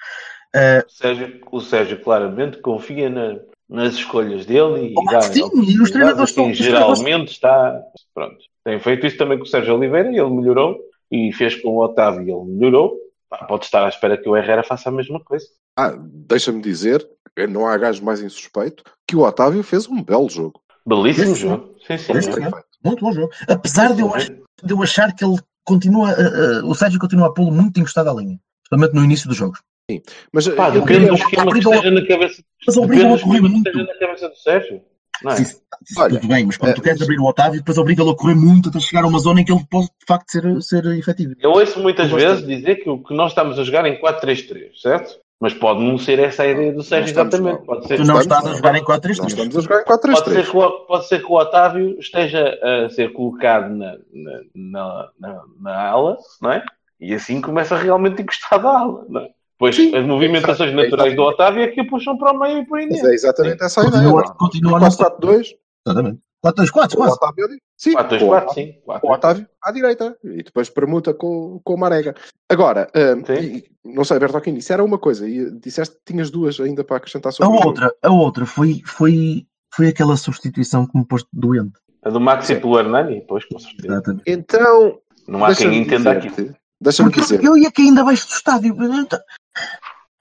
[0.55, 3.39] É, O Sérgio, o Sérgio claramente confia na-
[3.69, 7.81] nas escolhas dele e Oh, dá sim, e os treinadores estão- treinadores- geralmente está.
[8.13, 8.37] Pronto.
[8.63, 10.77] Tem feito isso também com o Sérgio Oliveira e ele melhorou.
[11.09, 12.97] E fez com o Otávio e ele melhorou.
[13.29, 15.45] Pá, pode estar à espera que o Herrera faça a mesma coisa.
[15.77, 17.05] Ah, deixa-me dizer,
[17.49, 20.61] não há gajo mais insuspeito, que o Otávio fez um belo jogo.
[20.85, 21.75] Belíssimo Esse- jogo.
[21.85, 22.11] Sim, sim.
[22.13, 22.49] esse- é.
[22.83, 23.31] muito bom jogo.
[23.49, 24.31] Apesar de eu, ach-
[24.63, 28.09] de eu achar que ele continua, uh, uh, o Sérgio continua a pô-lo muito encostado
[28.09, 29.59] à linha, especialmente no início dos jogos.
[30.33, 32.43] Mas Pá, eu queria- do esquema que esteja na cabeça.
[32.65, 33.67] Mas do a correr que muito.
[33.67, 34.81] esteja na cabeça do Sérgio.
[35.23, 35.35] Não é?
[35.37, 35.55] Sim, sim,
[35.97, 38.35] Olha, tudo bem, mas quando é, tu queres abrir o Otávio, depois obriga-lo a correr
[38.35, 41.33] muito até chegar a uma zona em que ele pode de facto ser, ser efetivo.
[41.39, 43.99] Eu ouço muitas Eu gosto vezes dizer que o que nós estamos a jogar em
[43.99, 45.17] 4-3-3, certo?
[45.39, 47.63] Mas pode não ser essa a ideia do Sérgio exatamente.
[47.63, 49.11] Pode ser, Tu não estás a jogar em Nós 4-3-3.
[49.11, 50.11] estamos a jogar em pode, ser
[50.45, 50.49] 4-3-3.
[50.51, 55.43] que o, pode ser que o Otávio esteja a ser colocado na, na, na, na,
[55.61, 56.63] na ala, não é?
[56.99, 59.29] E assim começa realmente encostado à ala, não é?
[59.59, 62.59] Pois Sim, as movimentações é naturais do Otávio é que o puxam para o meio
[62.59, 63.11] e por aí Mas dentro.
[63.11, 64.33] é exatamente essa a Continua, ideia.
[64.35, 65.03] continua a não ser.
[65.03, 65.47] 4-4-2,
[65.85, 66.19] Exatamente.
[66.53, 67.13] 4-2-4, com o quase.
[67.15, 67.57] Otávio ali.
[67.77, 68.73] Sim, 4, 2, com o 4, Otávio- sim.
[68.73, 69.09] com o 4.
[69.09, 72.15] Otávio à direita e depois permuta com, com o Marega.
[72.49, 73.33] Agora, Sim.
[73.43, 76.97] e- não sei, Bertolini, isso era uma coisa e disseste que tinhas duas ainda para
[76.97, 77.67] acrescentar A sobre o jogo.
[77.69, 81.73] outra, a outra foi, foi, foi aquela substituição que me pôs doente.
[82.03, 83.87] A do Maxi pelo Hernani, pois, com certeza.
[83.93, 84.23] Exatamente.
[84.27, 86.55] Então, Não há quem deixa-me entenda aquilo.
[86.79, 87.43] Deixa-me dizer.
[87.43, 88.75] eu, eu ia que ainda abaixo do estádio.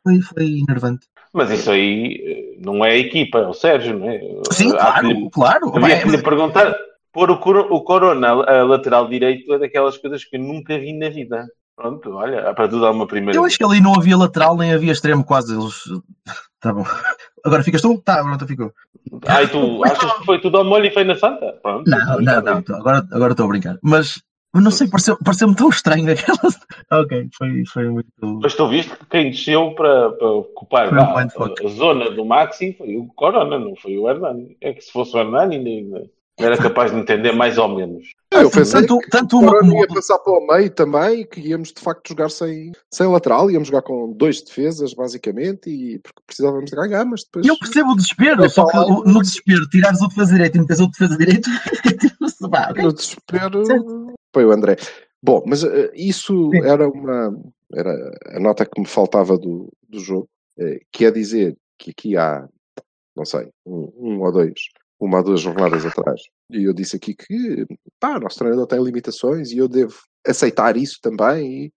[0.03, 1.07] Foi, foi enervante.
[1.33, 4.21] Mas isso aí eh, não é a equipa, é o Sérgio, não é?
[4.53, 5.77] Sim, Há que claro, lhe- claro.
[5.77, 6.75] Havia que lhe perguntar.
[7.13, 11.09] Pôr o, o Corona a lateral direito é daquelas coisas que eu nunca vi na
[11.09, 11.47] vida.
[11.75, 14.57] Pronto, olha, há para tudo há uma primeira Eu acho que ali não havia lateral
[14.57, 15.55] nem havia extremo quase.
[15.55, 15.75] Eles...
[16.61, 16.85] Tá bom.
[17.45, 18.01] Agora ficas tu?
[18.03, 18.73] Tá, pronto, ficou.
[19.27, 21.55] Ah, e tu achas que foi tudo ao molho e foi na Santa?
[21.63, 21.89] Pronto.
[21.91, 22.63] Não, não, não.
[22.63, 23.79] tô- Agora, agora estou a brincar.
[23.83, 24.23] Mas
[24.55, 26.39] Eu não sei, pareceu- pareceu-me tão estranho aquela.
[27.03, 28.09] ok, foi, foi muito.
[28.43, 31.23] Mas tu viste que quem desceu para, para ocupar um a,
[31.65, 34.57] a zona do Maxi foi o Corona, não foi o Hernani.
[34.61, 36.05] É que se fosse o Hernani ainda,
[36.39, 38.07] era capaz de entender mais ou menos.
[38.33, 41.41] Eu pensei tanto, que tanto o uma Corona como ia passar pelo meio também que
[41.41, 46.23] íamos de facto jogar sem, sem lateral, íamos jogar com dois defesas basicamente e porque
[46.27, 47.47] precisávamos de ganhar, mas depois.
[47.47, 50.61] E eu percebo o desespero, só que o- no desespero, tirares o defesa direito e
[50.61, 51.49] metes o defesa direito,
[52.43, 52.83] ok.
[52.83, 53.63] No desespero.
[54.37, 54.77] Foi o André.
[55.23, 56.63] Bom, mas eh, isso Sim.
[56.63, 57.35] era uma
[57.75, 57.91] era
[58.27, 62.47] a nota que me faltava do, do jogo, eh, que é dizer que aqui há,
[63.17, 64.53] não sei, um, um ou dois,
[65.01, 66.21] uma ou duas jornadas atrás,
[66.51, 67.65] e eu disse aqui que
[67.99, 69.97] pá, o nosso treinador tem limitações e eu devo
[70.27, 71.73] aceitar isso também e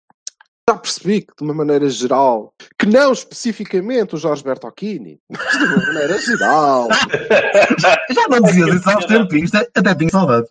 [0.69, 5.63] já percebi que de uma maneira geral, que não especificamente o Jorge Bertocchini, mas de
[5.63, 6.87] uma maneira geral,
[8.13, 10.47] Já não dizias isso há uns tempinhos, até- até tinha saudade.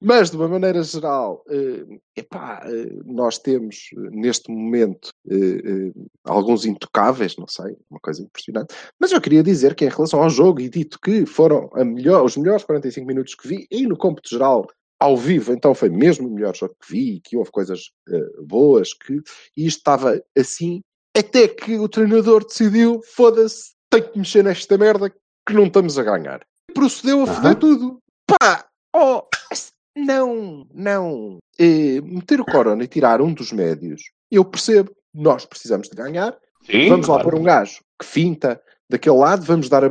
[0.00, 1.84] Mas, de uma maneira geral, eh,
[2.16, 5.92] epá, eh, nós temos eh, neste momento eh, eh,
[6.24, 8.74] alguns intocáveis, não sei, uma coisa impressionante.
[9.00, 12.36] Mas eu queria dizer que, em relação ao jogo, e dito que foram melhor- os
[12.36, 14.66] melhores 45 minutos que vi, e no cômputo geral,
[15.00, 18.92] ao vivo, então foi mesmo o melhor jogo que vi, que houve coisas eh, boas,
[18.94, 19.14] que
[19.56, 20.80] e isto estava assim,
[21.16, 25.10] até que o treinador decidiu: foda-se, tenho que mexer nesta merda
[25.46, 26.40] que não estamos a ganhar.
[26.70, 27.98] E procedeu a foder tudo.
[28.26, 28.66] Pá,
[29.96, 31.38] não, não.
[31.58, 34.90] Eh, meter o Corona e tirar um dos médios, eu percebo.
[35.12, 36.36] Nós precisamos de ganhar.
[36.64, 37.30] Sim, vamos lá claro.
[37.30, 39.90] pôr um gajo que finta daquele lado, vamos dar eh,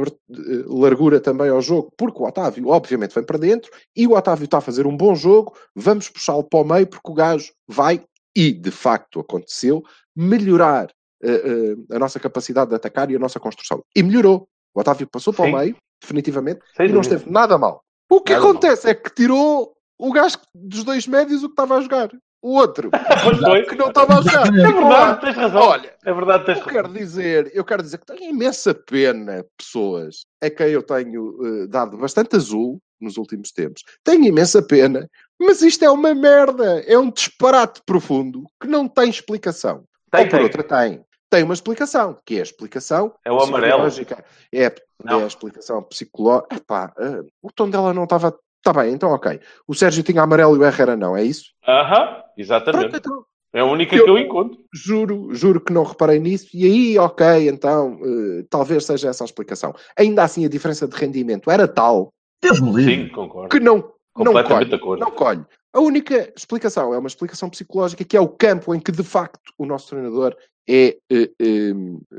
[0.66, 4.58] largura também ao jogo, porque o Otávio, obviamente, vem para dentro e o Otávio está
[4.58, 5.56] a fazer um bom jogo.
[5.76, 8.04] Vamos puxá-lo para o meio, porque o gajo vai,
[8.36, 9.84] e de facto aconteceu,
[10.16, 10.90] melhorar
[11.24, 13.84] eh, eh, a nossa capacidade de atacar e a nossa construção.
[13.96, 14.48] E melhorou.
[14.74, 15.54] O Otávio passou para Sim.
[15.54, 17.16] o meio, definitivamente, Sem e não dúvida.
[17.16, 17.82] esteve nada mal.
[18.10, 19.74] O que Nada acontece é que tirou
[20.08, 22.10] o gajo dos dois médios o que estava a jogar.
[22.42, 22.92] O outro,
[23.70, 24.48] que não estava a jogar.
[24.48, 25.62] É verdade, tens razão.
[25.62, 26.74] Olha, É verdade, tens eu razão.
[26.82, 31.68] quero dizer, eu quero dizer que tenho imensa pena pessoas a quem eu tenho eh,
[31.68, 33.82] dado bastante azul nos últimos tempos.
[34.04, 35.08] Tenho imensa pena,
[35.40, 39.86] mas isto é uma merda, é um disparate profundo que não tem explicação.
[40.12, 40.44] Tem, Ou por tem.
[40.44, 41.06] outra tem.
[41.30, 43.84] Tem uma explicação, que é a explicação É o amarelo.
[43.86, 44.26] psicológica.
[44.52, 44.74] É, é
[45.14, 46.56] a explicação psicológica.
[46.58, 48.38] Epá, eh, o tom dela não estava.
[48.66, 49.42] Está bem, então ok.
[49.68, 51.52] O Sérgio tinha amarelo e o Herrera não, é isso?
[51.68, 52.96] Aham, Pronto, exatamente.
[52.96, 54.58] então, É a única Eu- que eu encontro.
[54.74, 59.26] juro, juro que não reparei nisso, e aí, ok, então, eh, talvez seja essa a
[59.26, 59.76] explicação.
[60.00, 62.96] Ainda assim, a diferença de rendimento era tal Deus me livre.
[63.04, 63.50] Sim, concordo.
[63.50, 63.76] que não,
[64.18, 64.74] não colhe.
[64.74, 65.00] acordo.
[65.02, 65.46] Não colhe.
[65.74, 69.52] A única explicação é uma explicação psicológica, que é o campo em que, de facto,
[69.58, 70.36] o nosso treinador
[70.68, 71.74] é eh, eh,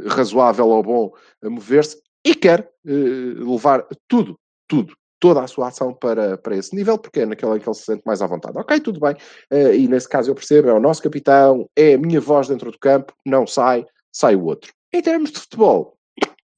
[0.08, 2.90] razoável ou bom a mover-se e quer eh,
[3.38, 4.94] levar tudo, tudo,
[5.24, 7.84] toda a sua ação para, para esse nível, porque é naquela em que ele se
[7.84, 8.58] sente mais à vontade.
[8.58, 9.16] Ok, tudo bem.
[9.50, 12.70] Eh, e nesse caso eu percebo, é o nosso capitão, é a minha voz dentro
[12.70, 14.70] do campo, não sai, sai o outro.
[14.92, 15.96] Em termos de futebol,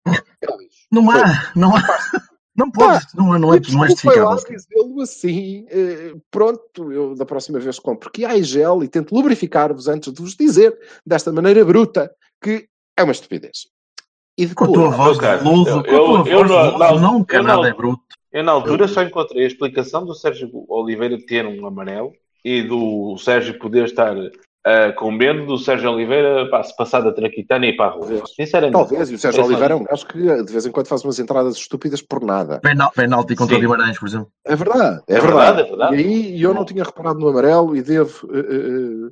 [0.09, 0.17] é.
[0.91, 1.83] Não há, não há.
[2.57, 4.35] Não podes, não, é- não é, não é justificável.
[4.51, 5.65] dizê-lo assim.
[5.69, 10.21] eh, pronto, eu da próxima vez compro que há gel e tento lubrificar-vos antes de
[10.21, 10.77] vos dizer
[11.07, 12.11] desta maneira bruta
[12.43, 12.67] que
[12.99, 13.69] é uma estupidez.
[14.39, 16.45] E Com a tua depois, voz cara, de eu- com a tua eu- voz eu
[16.45, 18.03] de não- veloso, não, nunca eu não- nada é bruto.
[18.37, 22.13] Eu, na altura, só encontrei a explicação do Sérgio Oliveira ter um amarelo
[22.45, 24.15] e do Sérgio poder estar
[24.67, 28.01] ah, com medo do Sérgio Oliveira pá, se passar da traquitana e para a rua.
[28.07, 28.23] Talvez.
[28.35, 28.73] Sinceramente.
[28.73, 31.05] talvez, e o Sérgio É Oliveira é um gajo que de vez em quando faz
[31.05, 32.59] umas entradas estúpidas por nada.
[32.61, 33.63] Penal- Penalti contra o Sim.
[33.63, 34.29] Guimarães, por exemplo.
[34.45, 35.57] É verdade, é, É verdade.
[35.57, 35.95] verdade, é verdade.
[35.95, 35.99] E
[36.35, 38.29] aí eu não tinha reparado no amarelo e devo.
[38.35, 38.43] eh, eh,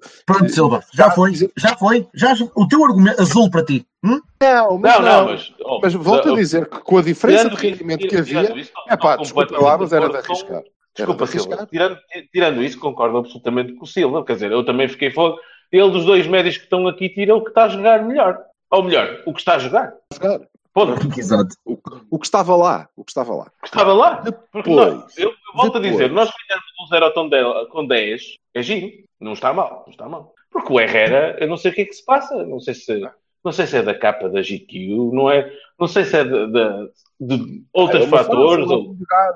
[0.02, 2.06] eh, Pronto, Silva, já foi, já foi.
[2.14, 3.86] Já, o teu argumento azul para ti.
[4.04, 4.20] Hum?
[4.42, 5.54] não, mas Não, não, mas.
[5.64, 8.54] oh, Mas volto a oh, dizer que com a diferença de rendimento que havia,
[8.88, 10.62] é pá, desculpa lá, mas era de arriscar.
[10.96, 11.66] Desculpa, de Silva.
[11.70, 11.98] Tirando,
[12.32, 14.24] tirando isso, concordo absolutamente com o Silva.
[14.24, 15.38] Quer dizer, eu também fiquei fogo.
[15.72, 18.38] Ele dos dois médios que estão aqui tira o que está a jogar melhor.
[18.70, 19.92] Ou melhor, o que está a jogar.
[20.12, 20.40] Jogar.
[21.16, 21.54] Exato.
[21.64, 21.78] O,
[22.10, 23.44] o que estava lá, o que estava lá.
[23.44, 24.22] O que estava lá.
[24.52, 25.86] Porque nós, Depois, eu, eu volto depois.
[25.86, 28.22] a dizer, nós ganharmos um 0 ao tom de- com 10
[28.54, 28.90] é giro.
[29.20, 29.82] Não está mal.
[29.86, 30.32] Não está mal.
[30.50, 32.44] Porque o Herrera, eu não sei o que é que se passa.
[32.44, 33.00] Não sei se,
[33.44, 36.46] não sei se é da capa da GQ, não, é, não sei se é de,
[36.48, 38.74] de- de outros É uma fatores, forma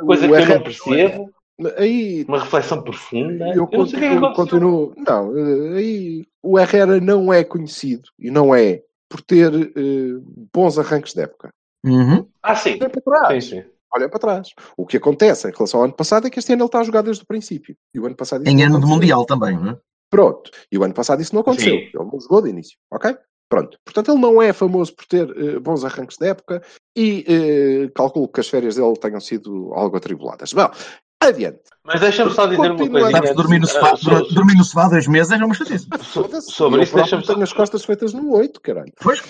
[0.00, 1.30] ou coisa o que eu não Herrera percebo.
[1.76, 3.48] Aí Uma reflexão profunda.
[3.48, 5.32] eu Eu é continuo, continuo- Não,
[5.74, 10.20] aí o Herrera não é conhecido e não é por ter eh,
[10.54, 11.50] bons arranques de época.
[11.84, 12.26] Uhum.
[12.42, 12.78] Ah, sim.
[12.80, 13.44] Olha para trás.
[13.44, 13.64] Sim, sim.
[13.94, 14.48] Olha para trás.
[14.76, 16.84] O que acontece em relação ao ano passado é que este ano ele está a
[16.84, 17.74] jogar desde o princípio.
[17.94, 18.86] E o ano passado Em ano de.
[18.86, 19.78] Mundial também, não é?
[20.10, 20.50] Pronto.
[20.70, 21.72] E o ano passado isso não aconteceu.
[21.74, 21.78] Sim.
[21.94, 22.76] Ele não jogou de início.
[22.92, 23.16] Ok?
[23.48, 23.78] Pronto.
[23.84, 26.62] Portanto, ele não é famoso por ter eh, bons arranques de época
[26.94, 30.52] e eh, calculo que as férias dele tenham sido algo atribuladas.
[30.52, 30.70] Bom,
[31.20, 31.58] Adiante.
[31.84, 33.10] Mas deixa-me só dizer uma coisa.
[33.10, 35.86] Sabes, dormir no sofá, dur- dormir no sofá dois meses é uma chatice.
[36.12, 36.52] Foda-se.
[36.52, 38.92] sobre isso, deixa-me só- tenho as costas feitas no 8, caralho.
[39.00, 39.22] Pois,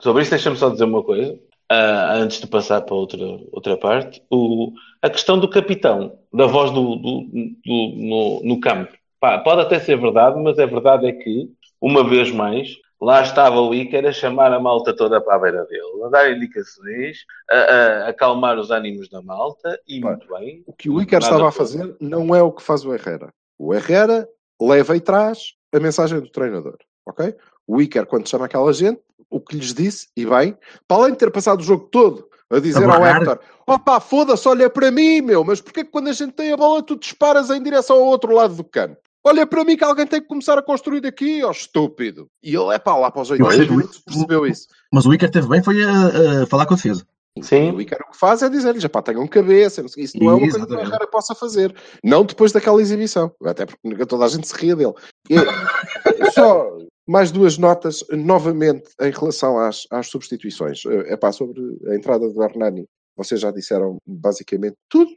[0.00, 1.38] Sobre isso, deixa-me só dizer uma coisa,
[1.70, 3.18] ah, antes de passar para outra,
[3.52, 4.22] outra parte.
[4.30, 7.26] O, a questão do capitão, da voz do, do-
[7.64, 8.92] do- no, no campo.
[9.20, 11.48] Pá, pode até ser verdade, mas a verdade é que,
[11.80, 12.68] uma vez mais,
[13.04, 16.30] lá estava o Iker a chamar a malta toda para a beira dele, a dar
[16.32, 17.18] indicações,
[17.50, 20.62] a, a- a acalmar os ânimos da malta, e Pá, muito bem.
[20.66, 23.32] O que o Iker estava a fazer não é o que faz o Herrera.
[23.58, 24.28] O Herrera
[24.60, 27.34] leva e traz a mensagem do treinador, ok?
[27.66, 31.18] O Iker, quando chama aquela gente, o que lhes disse, e bem, para além de
[31.18, 33.04] ter passado o jogo todo a dizer A ao.
[33.04, 36.56] Hector, opá, foda-se, olha para mim, meu, mas porquê que quando a gente tem a
[36.56, 38.96] bola tu disparas em direção ao outro lado do campo?
[39.26, 42.28] Olha para mim que alguém tem que começar a construir daqui, ó estúpido.
[42.42, 44.68] E ele, é pá, lá para os 80 percebo minutos percebeu isso.
[44.92, 47.06] mas o Iker teve bem, foi a, a falar com a defesa.
[47.42, 50.50] Sim, o Iker o que faz é dizer-lhes, pá, tenham cabeça, isso não é uma
[50.50, 50.78] coisa que o.
[50.78, 51.74] Herrera possa fazer.
[52.04, 53.34] Não depois daquela exibição.
[53.44, 54.92] Até porque toda a gente se ria dele.
[55.28, 55.34] E,
[56.32, 56.70] só
[57.06, 60.82] mais duas notas, novamente, em relação às, às substituições.
[61.06, 62.86] É pá, sobre a entrada do Hernani.
[63.16, 65.10] Vocês já disseram basicamente tudo.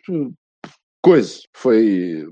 [1.08, 1.39] Coisa.
[1.56, 2.28] Foi.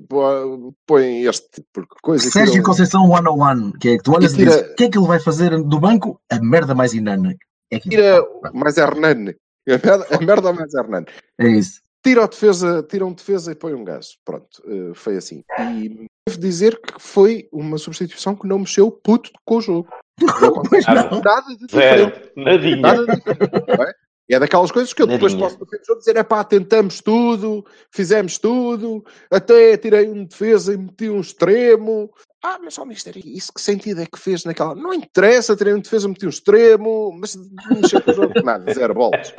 [0.85, 1.63] Põe este.
[1.73, 2.29] Porque coisa.
[2.29, 4.83] Sérgio tirou- Conceição 101, que é que tu olhas e, E tira- dizes, o que
[4.83, 6.19] é que ele vai fazer do banco?
[6.31, 7.35] A merda mais inana.
[7.71, 9.35] É, que- Tira mais Hernani.
[9.67, 11.07] A merda, a merda mais Hernani.
[11.39, 11.81] é isso.
[12.03, 14.09] tira, o defesa, tira um defesa e põe um gajo.
[14.23, 15.43] Pronto, eh, foi assim.
[15.57, 19.87] E devo dizer que foi uma substituição que não mexeu puto com o jogo.
[20.87, 21.19] Não.
[21.21, 22.31] Nada de zero, diferente.
[22.37, 22.75] nadinha.
[22.77, 23.95] Nada de diferente.
[24.29, 24.33] É?
[24.33, 25.57] E é daquelas coisas que eu depois Nadinha.
[25.57, 31.21] posso dizer: é pá, tentamos tudo, fizemos tudo, até tirei um defesa e meti um
[31.21, 32.11] extremo.
[32.43, 34.75] Ah, mas ó, mister, isso que sentido é que fez naquela.
[34.75, 37.35] Não interessa, tirei um defesa, meti um extremo, mas
[37.71, 39.33] mexer com o jogo, nada, zero bolas.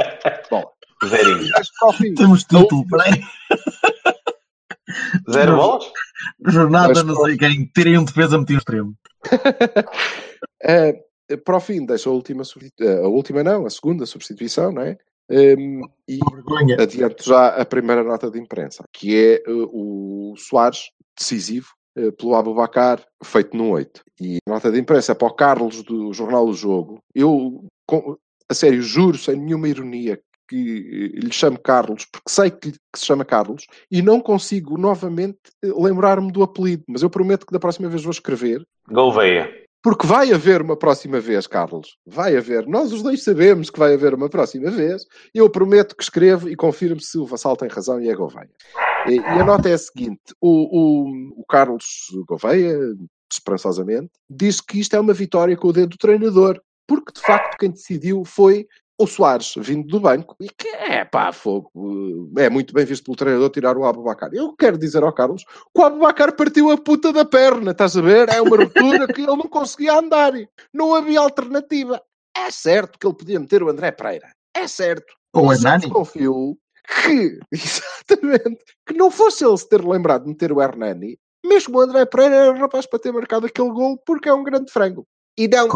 [0.51, 0.67] Bola.
[1.05, 2.15] Zerinho.
[2.17, 3.23] Temos título, peraí.
[5.31, 5.85] Zero bolas?
[6.47, 7.67] Jornada, Mas não sei quem.
[7.75, 8.95] Tirei um defesa, meti um extremo.
[10.63, 10.95] Eh,
[11.45, 12.43] para o fim, deixa a última,
[12.81, 14.97] eh, a última não, a segunda substituição, não é?
[15.29, 16.77] Ehm, e Vergonha.
[16.81, 22.35] adianto já a primeira nota de imprensa, que é eh, o Soares, decisivo, eh, pelo
[22.37, 24.03] Abubacar, feito no 8.
[24.21, 26.99] E a nota de imprensa para o Carlos do Jornal do Jogo.
[27.15, 28.17] Eu, com-
[28.49, 30.57] a sério, juro, sem nenhuma ironia, que
[31.17, 35.39] eh, lhe chamo Carlos, porque sei que, que se chama Carlos, e não consigo novamente
[35.65, 39.66] eh, lembrar-me do apelido, mas eu prometo que da próxima vez vou escrever Gouveia.
[39.87, 41.97] Porque vai haver uma próxima vez, Carlos.
[42.05, 42.67] Vai haver.
[42.67, 45.05] Nós os dois sabemos que vai haver uma próxima vez.
[45.33, 48.51] Eu prometo que escrevo e confirmo se o Vassal tem razão e é Gouveia.
[49.09, 51.85] E, a nota é a seguinte: o, o, o Carlos
[52.27, 52.77] Gouveia,
[53.33, 56.61] esperançosamente, diz que isto é uma vitória com o dedo do treinador.
[56.85, 58.67] Porque, de facto, quem decidiu foi
[58.99, 61.71] o Soares, vindo do banco, e que é pá, fogo.
[62.39, 64.31] É muito bem visto pelo treinador tirar o Abubacar.
[64.33, 68.01] Eu quero dizer ao Carlos que o Abubacar partiu a puta da perna, estás a
[68.01, 68.29] ver?
[68.31, 70.33] É uma ruptura que ele não conseguia andar.
[70.73, 72.01] Não havia alternativa.
[72.37, 74.31] É certo que ele podia meter o André Pereira.
[74.55, 75.15] É certo.
[75.33, 75.83] Ou só Hernani.
[75.83, 76.59] desconfiou
[77.03, 81.81] que, exatamente, que não fosse ele se ter lembrado de meter o Hernani, mesmo o
[81.81, 85.07] André Pereira era o rapaz para ter marcado aquele gol porque é um grande frango.
[85.39, 85.69] E não,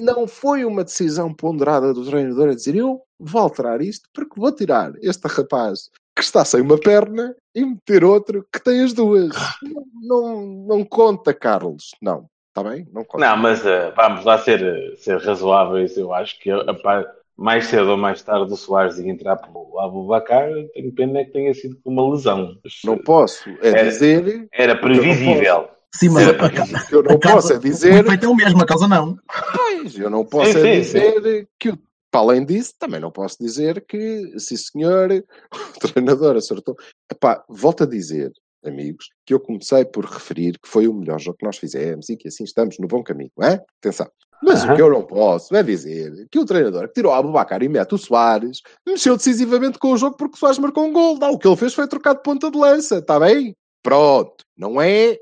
[0.00, 4.52] não foi uma decisão ponderada do treinador a dizer eu vou alterar isto porque vou
[4.52, 9.30] tirar este rapaz que está sem uma perna e meter outro que tem as duas.
[9.62, 11.90] Não, não, não conta, Carlos.
[12.02, 12.26] Não.
[12.48, 12.86] Está bem?
[12.92, 13.26] Não conta.
[13.26, 15.96] Não, mas eh, vamos lá ser, eh, ser razoáveis.
[15.96, 17.04] Eu acho que epá,
[17.36, 20.48] mais cedo ou mais tarde o Soares ia entrar pelo Abubacar.
[20.72, 22.56] Tenho pena é que tenha sido com uma lesão.
[22.84, 23.84] Não posso é É.
[23.84, 25.68] dizer Era previsível.
[25.98, 28.28] Sim, mas Era a, que eu não a causa- posso é O dizer efeito é
[28.28, 29.16] o mesmo, a causa não.
[29.54, 31.78] Pois, eu não posso Sim, é sim, dizer que, o-
[32.10, 35.10] para além disso, também não posso dizer que, sim senhor,
[35.76, 36.76] o treinador acertou.
[37.10, 38.32] Epá, volto a dizer,
[38.64, 42.16] amigos, que eu comecei por referir que foi o melhor jogo que nós fizemos e
[42.16, 43.62] que assim estamos no bom caminho, não é?
[43.80, 44.08] Atenção.
[44.42, 44.76] Mas o Aham.
[44.76, 47.94] que eu não posso é dizer que o treinador que tirou a Abubacar e mete
[47.94, 51.18] o Soares mexeu decisivamente com o jogo porque o Soares marcou um gol.
[51.18, 53.54] Não, o que ele fez foi trocar de ponta de lança, está bem?
[53.82, 54.44] Pronto.
[54.56, 55.16] Não é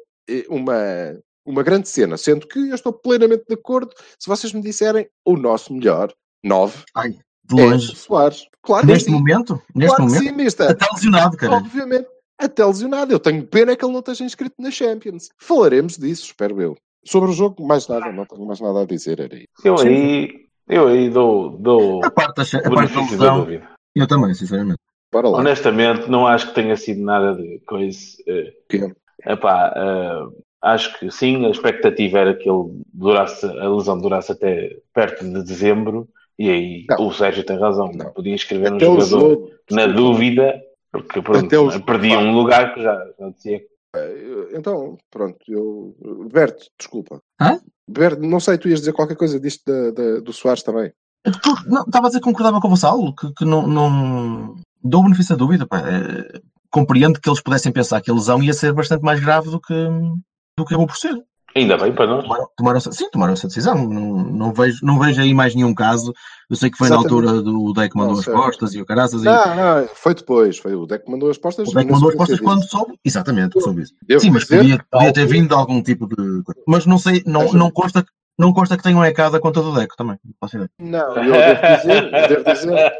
[0.48, 0.74] uma,
[1.44, 5.36] uma grande cena, sendo que eu estou plenamente de acordo se vocês me disserem o
[5.36, 6.12] nosso melhor
[6.44, 7.10] 9 Ai,
[7.44, 7.96] de é longe.
[7.96, 8.46] Soares.
[8.62, 9.12] Claro Neste sim.
[9.12, 10.70] momento, neste claro momento, sim, mister.
[10.70, 11.56] até lesionado, cara.
[11.56, 12.06] Obviamente,
[12.38, 13.12] até lesionado.
[13.12, 15.28] Eu tenho pena que ele não esteja inscrito na Champions.
[15.38, 16.76] Falaremos disso, espero eu.
[17.04, 19.18] Sobre o jogo, mais nada, não tenho mais nada a dizer.
[19.18, 19.36] Era.
[19.64, 23.48] Eu aí, eu aí dou, dou A parte da, a parte da lesão,
[23.96, 24.78] eu também, sinceramente.
[25.12, 27.98] Honestamente, não acho que tenha sido nada de coisa.
[28.26, 28.94] eh, Quê?
[29.26, 34.76] Epá, eh, acho que sim, a expectativa era que ele durasse, a lesão durasse até
[34.94, 36.08] perto de dezembro,
[36.38, 37.08] e aí Não.
[37.08, 37.90] o Sérgio tem razão.
[37.92, 38.12] Não.
[38.12, 39.50] Podia escrever um Até o jogador jogo.
[39.70, 43.62] na dúvida Porque pronto, os- perdia um lugar que já, já dizia.
[43.96, 45.94] Eh, Então, pronto, eu.
[46.32, 47.20] Berto, desculpa.
[47.40, 47.58] Hã?
[47.88, 50.92] Berto, não sei, tu ias dizer qualquer coisa disto da- da- do Soares também.
[51.26, 55.36] Estava a dizer que concordava com o Vassalo, que, que não, não dou o benefício
[55.36, 55.66] da dúvida.
[55.66, 55.78] pá.
[55.80, 56.40] É,
[56.72, 59.74] compreendo que eles pudessem pensar que a lesão ia ser bastante mais grave do que,
[60.58, 61.14] do que acabou por ser.
[61.54, 62.22] Ainda bem para nós.
[62.24, 63.74] Tomaram, tomaram, sim, tomaram essa decisão.
[63.86, 66.10] Não, não, vejo, não vejo aí mais nenhum caso.
[66.48, 67.10] Eu sei que foi Exatamente.
[67.10, 68.40] na altura do Deck mandou Não, as certo.
[68.40, 69.20] costas e o caraças.
[69.20, 70.56] E, Não, não, foi depois.
[70.56, 71.68] Foi o Deck que mandou as postas.
[71.68, 72.94] o Deck na mandou as postas quando soube.
[73.04, 73.92] Exatamente, soube isso.
[74.08, 76.60] Devo Sim, mas dizer, podia, podia ter altura- vindo de algum tipo de coisa.
[76.66, 78.02] Mas não sei, não, não, consta,
[78.38, 80.16] não consta que tenham ecado a conta do Deco também.
[80.80, 81.14] Não.
[81.14, 82.92] Não, eu devo dizer, eu devo dizer,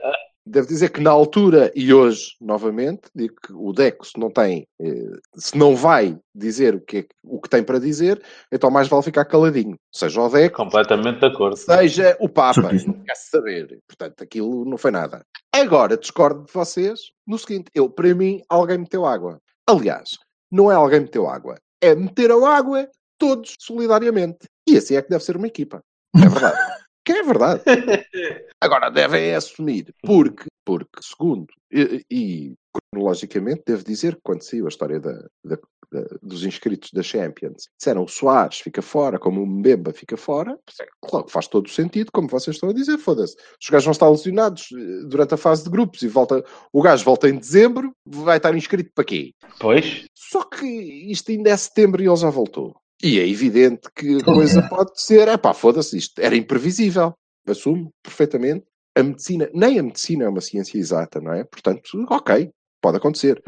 [0.45, 4.67] devo dizer que na altura e hoje, novamente, digo que o Deco, se não tem,
[4.81, 8.89] eh, se não vai dizer o que, é o que tem para dizer, então mais
[8.89, 9.77] vale ficar caladinho.
[9.93, 11.57] Seja o Deco, Completamente de acordo.
[11.57, 12.73] seja o Papa.
[12.73, 13.79] Não quer saber.
[13.87, 15.25] Portanto, aquilo não foi nada.
[15.55, 19.39] Agora, discordo de vocês no seguinte: eu, para mim, alguém meteu água.
[19.67, 20.19] Aliás,
[20.51, 24.49] não é alguém meteu água, é meteram água todos solidariamente.
[24.69, 25.81] E assim é que deve ser uma equipa.
[26.17, 26.57] É verdade.
[27.05, 27.63] que é verdade.
[28.61, 32.55] Agora, devem assumir, porque, porque segundo, e, e
[32.93, 35.13] cronologicamente, devo dizer que quando saiu a história da,
[35.45, 35.59] da-
[35.91, 40.59] da- dos inscritos da Champions, disseram o Soares fica fora, como o Mbemba fica fora,
[41.03, 43.37] claro, faz todo o sentido, como vocês estão a dizer, foda-se.
[43.61, 47.05] Os gajos vão estar lesionados eh, durante a fase de grupos e volta, o gajo
[47.05, 49.35] volta em dezembro, vai estar inscrito para quê?
[49.61, 52.75] Pois, Só que isto ainda é setembro e ele já voltou.
[53.03, 57.15] E é evidente que a coisa pode ser, é pá, foda-se, isto era imprevisível.
[57.47, 58.65] Assumo perfeitamente.
[58.97, 61.43] A medicina, nem a medicina é uma ciência exata, não é?
[61.45, 63.43] Portanto, ok, pode acontecer.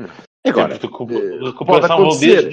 [0.44, 2.50] Agora, Tempos de eh, recu- recuperação vão acontecer.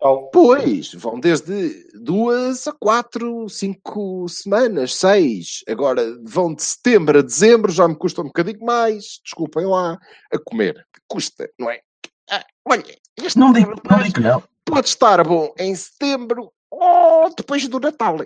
[0.00, 0.28] tal.
[0.30, 5.60] Pois, vão desde duas a quatro, cinco semanas, seis.
[5.66, 9.96] Agora vão de setembro a dezembro, já me custa um bocadinho mais, desculpem lá,
[10.30, 10.84] a comer.
[11.08, 11.80] Custa, não é?
[12.66, 12.82] Olha,
[13.16, 14.42] este Não digo, não digo não.
[14.64, 18.16] pode estar bom em setembro ou depois do Natal.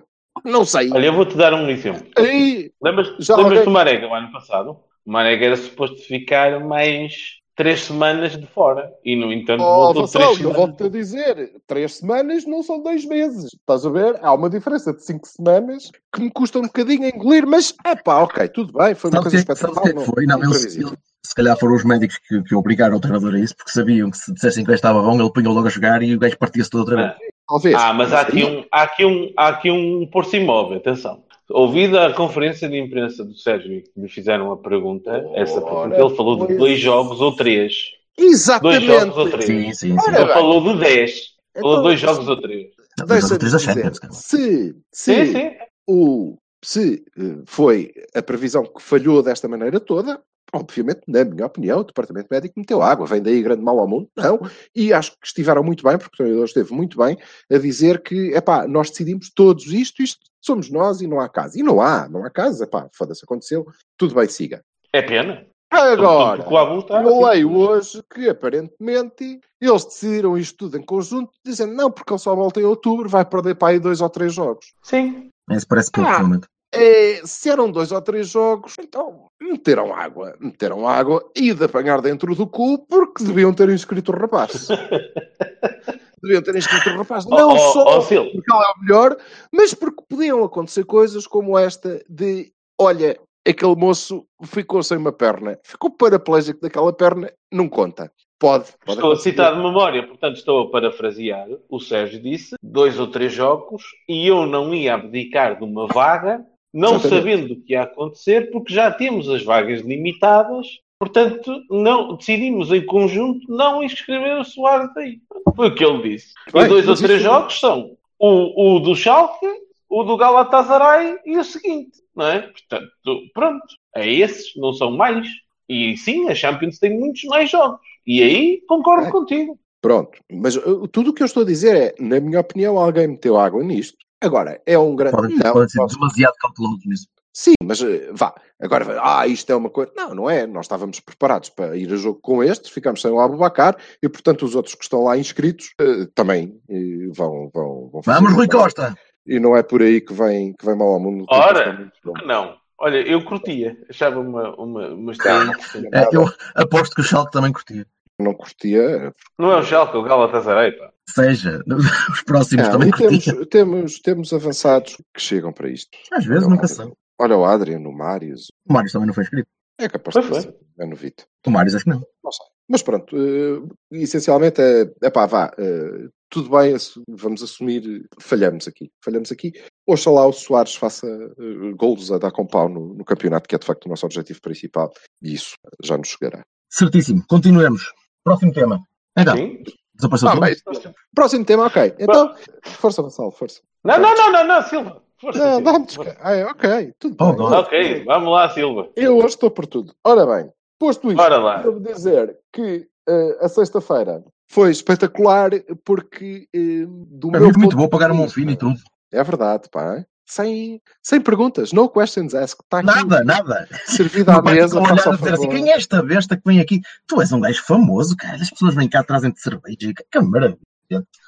[0.44, 0.90] Não sei.
[0.92, 2.06] Olha, eu vou-te dar um exemplo.
[2.16, 4.78] Aí, Lembras, Já lembras alguém- do Marega o ano passado?
[5.04, 8.88] O Marega era suposto ficar mais três semanas de fora.
[9.04, 10.56] E, no entanto, oh, voltou Vassal, três eu semanas.
[10.58, 13.46] volto a dizer, três semanas não são dois meses.
[13.52, 14.16] Estás a ver?
[14.22, 17.96] Há uma diferença de cinco semanas que me custa um bocadinho a engolir, mas é
[17.96, 19.90] pá, ok, tudo bem, foi uma Sabe coisa que, o espetacular.
[19.90, 20.24] é que foi?
[20.24, 20.78] Não, eles-
[21.26, 24.16] se calhar foram os médicos que, que obrigaram o treinador a isso, porque sabiam que
[24.16, 26.38] se dissessem que o gajo estava bom, ele punha logo a jogar e o gajo
[26.38, 27.32] partia-se toda outra vez.
[27.46, 27.74] Talvez.
[27.74, 31.22] Ah, mas há aqui um, há aqui um, há aqui um por-se imóvel, atenção.
[31.50, 35.94] Ouvida a conferência de imprensa do Sérgio e que me fizeram a pergunta, essa pergunta,
[35.94, 37.74] Ora, ele falou de dois jogos ou três.
[38.18, 38.86] Dois Exatamente.
[38.86, 39.44] jogos ou três.
[39.46, 39.96] Sim, sim, sim.
[39.98, 40.34] Ora Ele bem.
[40.34, 41.20] falou de dez.
[41.54, 42.66] Falou de Então, dois jogos ou três.
[42.98, 45.50] Não, Champions, se, se Sim, sim.
[45.86, 50.20] o se eh, foi a previsão que falhou desta maneira toda,
[50.52, 54.08] obviamente, na minha opinião, o Departamento Médico meteu água, vem daí grande mal ao mundo,
[54.16, 54.40] não,
[54.74, 57.16] e acho que estiveram muito bem, porque o treinador esteve muito bem,
[57.50, 61.58] a dizer que, epá, nós decidimos todos isto, isto somos nós e não há caso.
[61.58, 64.62] E não há, não há caso, epá, foda-se, aconteceu, tudo bem, siga.
[64.92, 65.46] É pena.
[65.70, 67.24] Agora, eu assim.
[67.24, 72.34] leio hoje que, aparentemente, eles decidiram isto tudo em conjunto, dizendo, não, porque ele só
[72.34, 74.72] volta em outubro, vai perder para aí dois ou três jogos.
[74.82, 75.28] Sim.
[75.50, 76.16] Esse parece pouco, Ah.
[76.16, 76.46] realmente.
[76.72, 80.36] É, se eram dois ou três jogos, então meteram água.
[80.38, 84.68] Meteram água e de apanhar dentro do cu porque deviam ter inscrito o rapaz.
[86.22, 87.24] deviam ter inscrito o rapaz.
[87.24, 89.16] Não Oh, oh, só oh, porque ele é o melhor,
[89.52, 95.58] mas porque podiam acontecer coisas como esta de, olha, aquele moço ficou sem uma perna.
[95.64, 98.12] Ficou paraplégico daquela perna, não conta.
[98.38, 98.66] Pode.
[98.84, 101.48] pode Estou a citar de memória, portanto estou a parafrasear.
[101.68, 106.46] O Sérgio disse dois ou três jogos e eu não ia abdicar de uma vaga,
[106.72, 107.16] não Exatamente.
[107.16, 110.66] sabendo o que ia acontecer, porque já temos as vagas limitadas.
[111.00, 115.20] Portanto, não, decidimos em conjunto não inscrever o Soares aí.
[115.54, 116.34] Foi o que ele disse.
[116.52, 119.46] Bem, e dois ou três jogos são o, o do Schalke,
[119.88, 122.40] o do Galatasaray e o seguinte, não é?
[122.40, 122.90] Portanto,
[123.32, 125.26] pronto, é esses, não são mais.
[125.68, 127.78] E sim, a Champions tem muitos mais jogos.
[128.06, 129.10] E aí concordo É.
[129.10, 129.58] contigo.
[129.80, 133.06] Pronto, mas uh, tudo o que eu estou a dizer é, na minha opinião, alguém
[133.06, 133.96] meteu água nisto.
[134.20, 135.16] Agora, é um grande.
[135.16, 137.06] Podem, podem ser posso- demasiado cautelosos nisso.
[137.32, 138.34] Sim, mas eh, vá.
[138.60, 139.92] Agora, ah, isto é uma coisa.
[139.96, 140.44] Não, não é.
[140.44, 144.44] Nós estávamos preparados para ir a jogo com estes, ficamos sem o Abubacar e, portanto,
[144.44, 148.48] os outros que estão lá inscritos eh, também eh, vão, vão, vão fazer Vamos, Rui.
[148.48, 148.96] Costa!
[149.24, 151.26] E não é por aí que vem, que vem mal ao mundo.
[151.28, 152.56] Ora, Que Não.
[152.80, 153.76] Olha, eu curtia.
[153.90, 155.88] Achava uma, uma, uma história interessante.
[155.92, 156.24] É, eu
[156.54, 157.86] aposto que o Schalke também curtia.
[158.18, 159.14] Não curtia.
[159.38, 160.92] Não é o Schalke, é o Galatasaray, pá.
[161.08, 161.62] Seja,
[162.12, 165.96] os próximos Não, também e temos, temos, temos avançados que chegam para isto.
[166.12, 166.92] Às vezes, Olha o nunca Adrian- sabe.
[167.20, 168.48] Olha o Adrian, o Marius.
[168.68, 169.48] O Mário também não foi inscrito.
[169.80, 170.40] É capaz de foi.
[170.40, 170.56] ser.
[170.78, 171.24] É novito.
[171.46, 172.02] O Mário acho que não.
[172.22, 172.46] Não sei.
[172.68, 176.76] Mas pronto, uh, essencialmente é, é pá, vá, uh, tudo bem,
[177.08, 179.52] vamos assumir, falhamos aqui, falhamos aqui.
[179.86, 183.58] Oxalá o Soares faça uh, golos a dar com pau no, no, campeonato, que é
[183.58, 184.92] de facto o nosso objetivo principal,
[185.22, 186.44] e isso já nos chegará.
[186.70, 187.90] Certíssimo, continuemos.
[188.28, 188.82] Próximo tema.
[189.16, 189.62] Então, Sim.
[189.94, 191.94] desapareceu ah, Próximo tema, ok.
[191.98, 193.62] Então, força, Vassal, força.
[193.82, 195.02] Não, não, não, não, não, Silva.
[195.18, 196.14] Força, não, Silva.
[196.20, 197.58] Ah, é, ok, tudo oh, bem.
[197.58, 198.90] Ok, vamos lá, Silva.
[198.94, 199.94] Eu hoje estou por tudo.
[200.04, 205.50] Ora bem, posto isto, devo dizer que uh, a sexta-feira foi espetacular
[205.84, 208.78] porque uh, do é meu muito, muito bom pagar um fino e tudo.
[209.10, 210.04] É verdade, pá.
[210.28, 212.62] Sem, sem perguntas, no questions asked.
[212.68, 213.66] Tá nada, nada.
[213.86, 214.78] Servido à mesa.
[214.78, 216.82] Dizer assim, quem é esta besta que vem aqui?
[217.06, 218.36] Tu és um gajo famoso, cara.
[218.36, 219.94] As pessoas vêm cá trazem-te cerveja.
[220.12, 220.58] Que maravilha.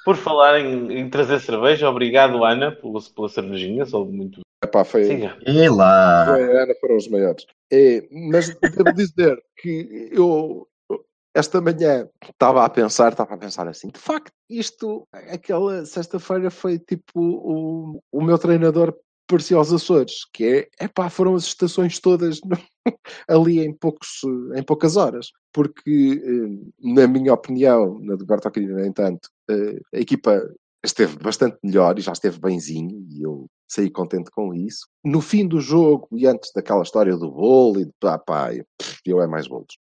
[0.04, 3.86] Por falar em, em, trazer cerveja, obrigado, Ana, pela, pela cervejinha.
[3.86, 4.42] Sou muito.
[4.62, 5.04] Epá, foi.
[5.04, 5.34] Siga.
[5.46, 6.26] E lá.
[6.26, 7.46] Foi a Ana, foram os maiores.
[7.72, 10.66] É, mas devo dizer que eu
[11.34, 16.78] esta manhã estava a pensar, estava a pensar assim, de facto, isto, aquela sexta-feira foi
[16.78, 18.96] tipo o, o meu treinador
[19.30, 22.58] parecia aos Açores, que é, epá, foram as estações todas no,
[23.28, 24.22] ali em, poucos,
[24.56, 30.00] em poucas horas, porque, eh, na minha opinião, na do Bertocchini, no entanto, eh, a
[30.00, 30.42] equipa
[30.84, 34.86] esteve bastante melhor e já esteve benzinho, e eu saí contente com isso.
[35.04, 38.50] No fim do jogo, e antes daquela história do bolo e de pá, pá,
[39.04, 39.76] eu é mais bolos,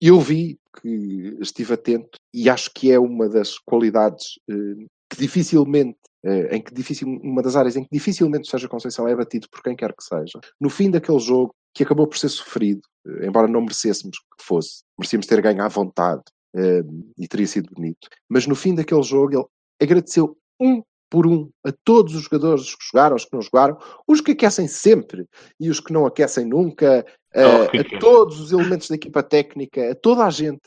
[0.00, 5.98] eu vi que estive atento e acho que é uma das qualidades hum, que dificilmente
[6.24, 9.62] eh, em que difícil, uma das áreas em que dificilmente Sérgio Conceição é batido por
[9.62, 10.38] quem quer que seja.
[10.60, 14.82] No fim daquele jogo, que acabou por ser sofrido, eh, embora não merecêssemos que fosse,
[14.98, 16.22] merecíamos ter ganho à vontade
[16.54, 19.44] hum, e teria sido bonito, mas no fim daquele jogo ele
[19.80, 23.76] agradeceu um por um a todos os jogadores, os que jogaram, os que não jogaram,
[24.06, 25.26] os que aquecem sempre
[25.58, 27.04] e os que não aquecem nunca,
[27.34, 30.62] a, a todos os elementos da equipa técnica, a toda a gente.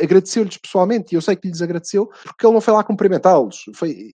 [0.00, 3.64] Agradeceu-lhes pessoalmente e eu sei que lhes agradeceu porque ele não foi lá cumprimentá-los,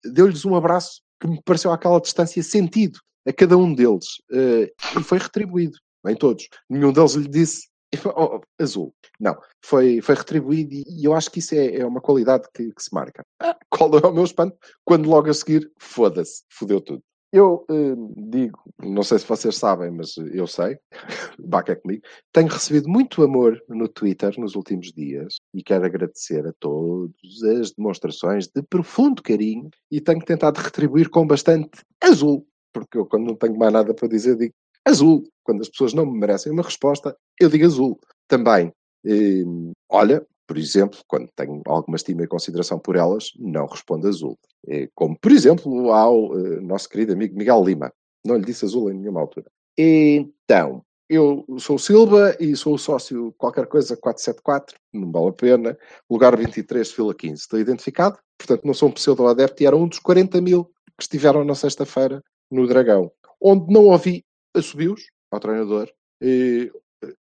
[0.02, 5.02] deu-lhes um abraço que me pareceu àquela distância sentido a cada um deles eh, e
[5.02, 5.76] foi retribuído
[6.06, 6.48] em todos.
[6.70, 7.68] Nenhum deles lhe disse
[8.04, 8.94] Oh, azul.
[9.20, 12.82] Não, foi, foi retribuído e, eu acho que isso é, é uma qualidade que, que,
[12.82, 13.24] se marca.
[13.40, 14.56] Ah, qual é o meu espanto?
[14.84, 17.02] Quando logo a seguir, foda-se, fodeu tudo.
[17.32, 20.78] Eu uh, digo, não sei se vocês sabem, mas eu sei,
[21.38, 26.46] back é comigo, tenho recebido muito amor no Twitter nos últimos dias e quero agradecer
[26.46, 32.96] a todos as demonstrações de profundo carinho e tenho tentado retribuir com bastante azul, porque
[32.96, 34.54] eu quando não tenho mais nada para dizer digo
[34.86, 35.24] azul.
[35.42, 38.00] Quando as pessoas não me merecem uma resposta, eu digo azul.
[38.28, 38.72] Também,
[39.04, 39.44] eh,
[39.88, 44.38] olha, por exemplo, quando tenho alguma estima e consideração por elas, não respondo azul.
[44.68, 47.92] Eh, como, por exemplo, ao eh, nosso querido amigo Miguel Lima.
[48.24, 49.46] Não lhe disse azul em nenhuma altura.
[49.78, 55.32] Então, eu sou o Silva e sou o sócio qualquer coisa 474, não vale a
[55.32, 55.78] pena.
[56.10, 57.34] Lugar 23, fila 15.
[57.34, 61.44] Estou identificado, portanto não sou um pseudo-adepto e era um dos 40 mil que estiveram
[61.44, 64.24] na sexta-feira no Dragão, onde não ouvi
[64.56, 65.90] assobios ao treinador.
[66.20, 66.72] E,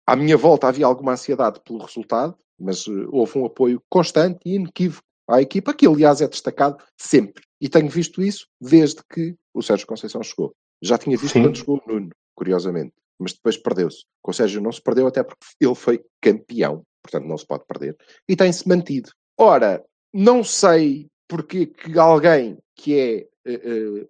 [0.06, 4.54] à minha volta havia alguma ansiedade pelo resultado, mas uh, houve um apoio constante e
[4.54, 7.44] inequívoco à equipa, que aliás é destacado sempre.
[7.60, 10.52] E tenho visto isso desde que o Sérgio Conceição chegou.
[10.82, 11.42] Já tinha visto Sim.
[11.42, 14.04] quando chegou o Nuno, curiosamente, mas depois perdeu-se.
[14.22, 17.64] Com o Sérgio não se perdeu até porque ele foi campeão, portanto não se pode
[17.66, 17.96] perder,
[18.28, 19.10] e tem-se mantido.
[19.38, 23.28] Ora, não sei porque que alguém que é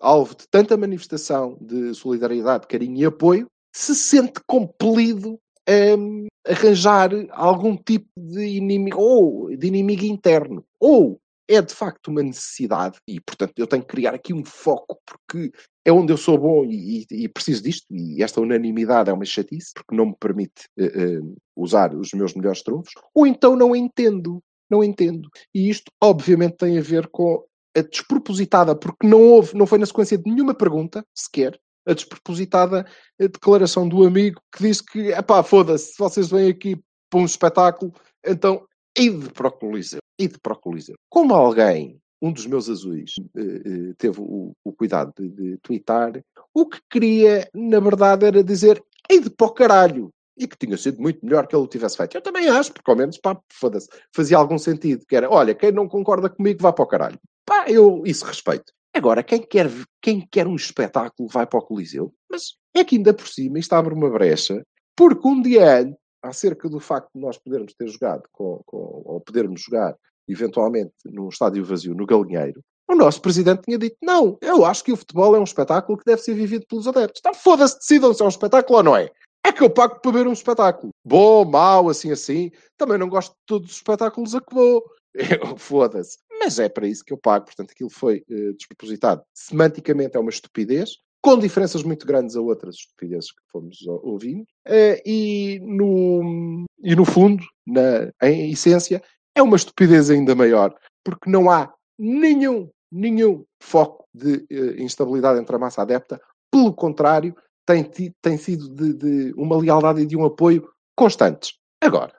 [0.01, 7.11] alvo de tanta manifestação de solidariedade, carinho e apoio, se sente compelido a um, arranjar
[7.31, 13.21] algum tipo de inimigo, ou de inimigo interno, ou é de facto uma necessidade e,
[13.21, 15.51] portanto, eu tenho que criar aqui um foco porque
[15.85, 17.87] é onde eu sou bom e, e, e preciso disto.
[17.91, 22.35] E esta unanimidade é uma chatice porque não me permite uh, uh, usar os meus
[22.35, 24.41] melhores trunfos, ou então não entendo.
[24.71, 25.29] Não entendo.
[25.53, 27.45] E isto, obviamente, tem a ver com
[27.77, 32.87] a despropositada, porque não houve, não foi na sequência de nenhuma pergunta, sequer, a despropositada
[33.19, 37.93] declaração do amigo que diz que, pá, foda-se, se vocês vêm aqui para um espetáculo,
[38.25, 38.67] então
[38.99, 40.97] ide para o Coliseu, ide para o Coliseu.
[41.09, 46.13] Como alguém, um dos meus azuis, eh, eh, teve o, o cuidado de, de twittar,
[46.53, 51.01] o que queria, na verdade, era dizer ide para o caralho e que tinha sido
[51.03, 52.17] muito melhor que ele o tivesse feito.
[52.17, 55.73] Eu também acho, porque ao menos, pá, foda-se, fazia algum sentido, que era, olha, quem
[55.73, 57.19] não concorda comigo vá para o caralho.
[57.51, 58.73] Pá, eu isso respeito.
[58.95, 59.69] Agora, quem quer,
[60.01, 63.73] quem quer um espetáculo vai para o Coliseu, mas é que ainda por cima isto
[63.73, 64.65] abre uma brecha,
[64.97, 69.21] porque um dia antes, acerca do facto de nós podermos ter jogado, com, com, ou
[69.21, 69.97] podermos jogar
[70.29, 74.93] eventualmente num estádio vazio, no Galinheiro, o nosso presidente tinha dito: não, eu acho que
[74.93, 77.19] o futebol é um espetáculo que deve ser vivido pelos adeptos.
[77.19, 79.11] Então foda-se, decidam se é um espetáculo ou não é.
[79.45, 80.93] é que eu pago para ver um espetáculo.
[81.05, 82.53] Bom, mau, assim, assim.
[82.79, 84.85] Também não gosto de todos os espetáculos a que vou.
[85.59, 86.17] Foda-se.
[86.43, 87.45] Mas é para isso que eu pago.
[87.45, 89.23] Portanto, aquilo foi uh, despropositado.
[89.35, 94.43] Semanticamente é uma estupidez, com diferenças muito grandes a outras estupidezes que fomos ouvindo.
[94.67, 99.03] Uh, e, no, e no fundo, na, em essência,
[99.35, 100.75] é uma estupidez ainda maior.
[101.05, 106.21] Porque não há nenhum, nenhum foco de uh, instabilidade entre a massa adepta.
[106.51, 107.37] Pelo contrário,
[107.67, 107.85] tem,
[108.21, 111.55] tem sido de, de uma lealdade e de um apoio constantes.
[111.83, 112.15] Agora,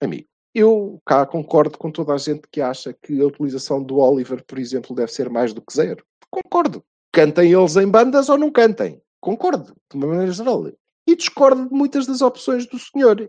[0.00, 0.26] amigo,
[0.58, 4.58] eu cá concordo com toda a gente que acha que a utilização do Oliver, por
[4.58, 6.02] exemplo, deve ser mais do que zero.
[6.30, 6.82] Concordo.
[7.12, 8.98] Cantem eles em bandas ou não cantem.
[9.20, 10.66] Concordo, de uma maneira geral.
[11.06, 13.28] E discordo de muitas das opções do senhor.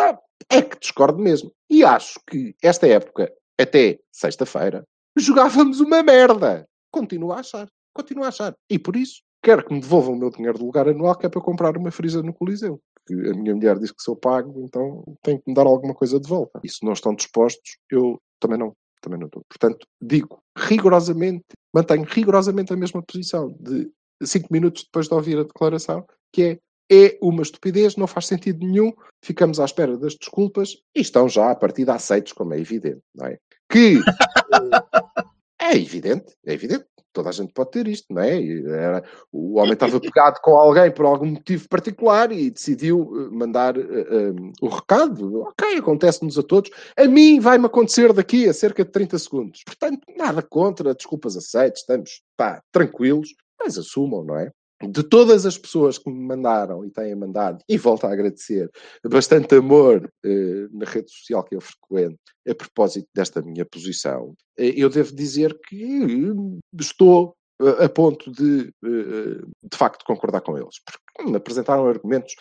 [0.00, 0.18] É,
[0.50, 1.52] é que discordo mesmo.
[1.70, 4.84] E acho que esta época, até sexta-feira,
[5.16, 6.66] jogávamos uma merda.
[6.90, 7.68] Continuo a achar.
[7.94, 8.52] Continuo a achar.
[8.68, 11.28] E por isso, quero que me devolvam o meu dinheiro de lugar anual, que é
[11.28, 12.80] para comprar uma frisa no Coliseu.
[13.06, 16.18] Que a minha mulher diz que sou pago, então tem que me dar alguma coisa
[16.18, 16.60] de volta.
[16.62, 18.74] E se não estão dispostos, eu também não.
[19.00, 19.44] Também não estou.
[19.46, 21.44] Portanto, digo rigorosamente,
[21.74, 23.90] mantenho rigorosamente a mesma posição de
[24.22, 26.58] cinco minutos depois de ouvir a declaração, que é
[26.90, 28.92] é uma estupidez, não faz sentido nenhum,
[29.22, 33.00] ficamos à espera das desculpas e estão já a partir de aceitos, como é evidente,
[33.14, 33.38] não é?
[33.70, 34.00] Que
[35.60, 36.84] é evidente, é evidente
[37.14, 38.44] toda a gente pode ter isto, não é?
[38.66, 43.78] Era, o homem estava pegado com alguém por algum motivo particular e decidiu eh, mandar
[43.78, 45.40] uh, eh, um, o recado.
[45.42, 46.70] Ok, acontece-nos a todos.
[46.96, 49.62] A mim vai-me acontecer daqui a cerca de 30 segundos.
[49.64, 54.50] Portanto, nada contra, desculpas aceites, estamos pá, tranquilos, mas assumam, não é?
[54.88, 58.70] De todas as pessoas que me mandaram e têm mandado, e volto a agradecer,
[59.04, 62.18] bastante amor eh, na rede social que eu frequento,
[62.48, 66.32] a propósito desta minha posição, eh, eu devo dizer que
[66.78, 70.76] estou eh, a ponto de, de facto, concordar com eles.
[70.84, 72.34] Porque me apresentaram argumentos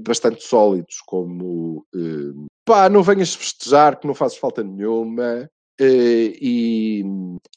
[0.00, 1.86] bastante sólidos, como
[2.64, 7.02] pá, não venhas festejar que não fazes falta nenhuma, e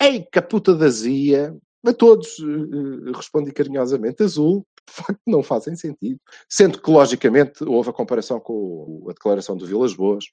[0.02, 1.56] ei, caputa da zia,
[1.86, 6.18] a todos uh, respondi carinhosamente azul, de facto não fazem sentido.
[6.50, 10.26] Sendo que, logicamente, houve a comparação com a declaração do Vilas Boas,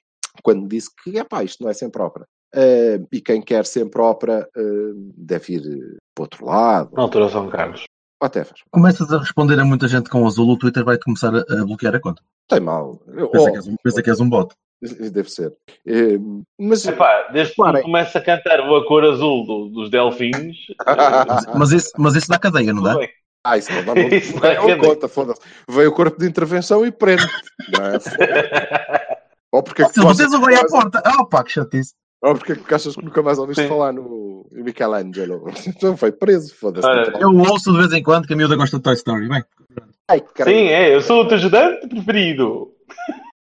[0.42, 2.26] quando disse que, epá, isto não é sempre ópera.
[2.54, 6.90] Uh, e quem quer sempre ópera uh, deve ir uh, para o outro lado.
[6.94, 7.84] Na altura São Carlos.
[8.20, 11.64] Até Começas a responder a muita gente com azul, o Twitter vai começar a, a
[11.64, 12.22] bloquear a conta.
[12.48, 12.98] Tem mal.
[13.06, 14.54] Pensa, oh, que, és um, pensa que és um bot.
[15.12, 15.52] Deve ser.
[15.86, 16.18] É,
[16.58, 20.56] mas, Epá, desde que começa a cantar o A Cor Azul do, dos Delfins.
[21.54, 22.96] mas, isso, mas isso dá cadeia, não dá?
[23.44, 24.14] Ah, isso não dá muito.
[24.14, 25.40] isso não conta, foda-se.
[25.68, 27.26] Veio o corpo de intervenção e prende.
[27.76, 29.18] Não é?
[29.52, 31.02] Ou porque Se vocês o à porta.
[31.04, 31.94] Ah, pá, que chatice.
[32.22, 33.68] Ou porque é que achas que nunca mais ouviste Sim.
[33.68, 35.46] falar no Michelangelo?
[35.66, 36.86] Então foi preso, foda-se.
[37.18, 39.28] Eu ouço de vez em quando que a miúda gosta de Toy Story.
[39.28, 39.42] Bem.
[40.08, 42.72] Ai, Sim, é, eu sou o teu ajudante preferido.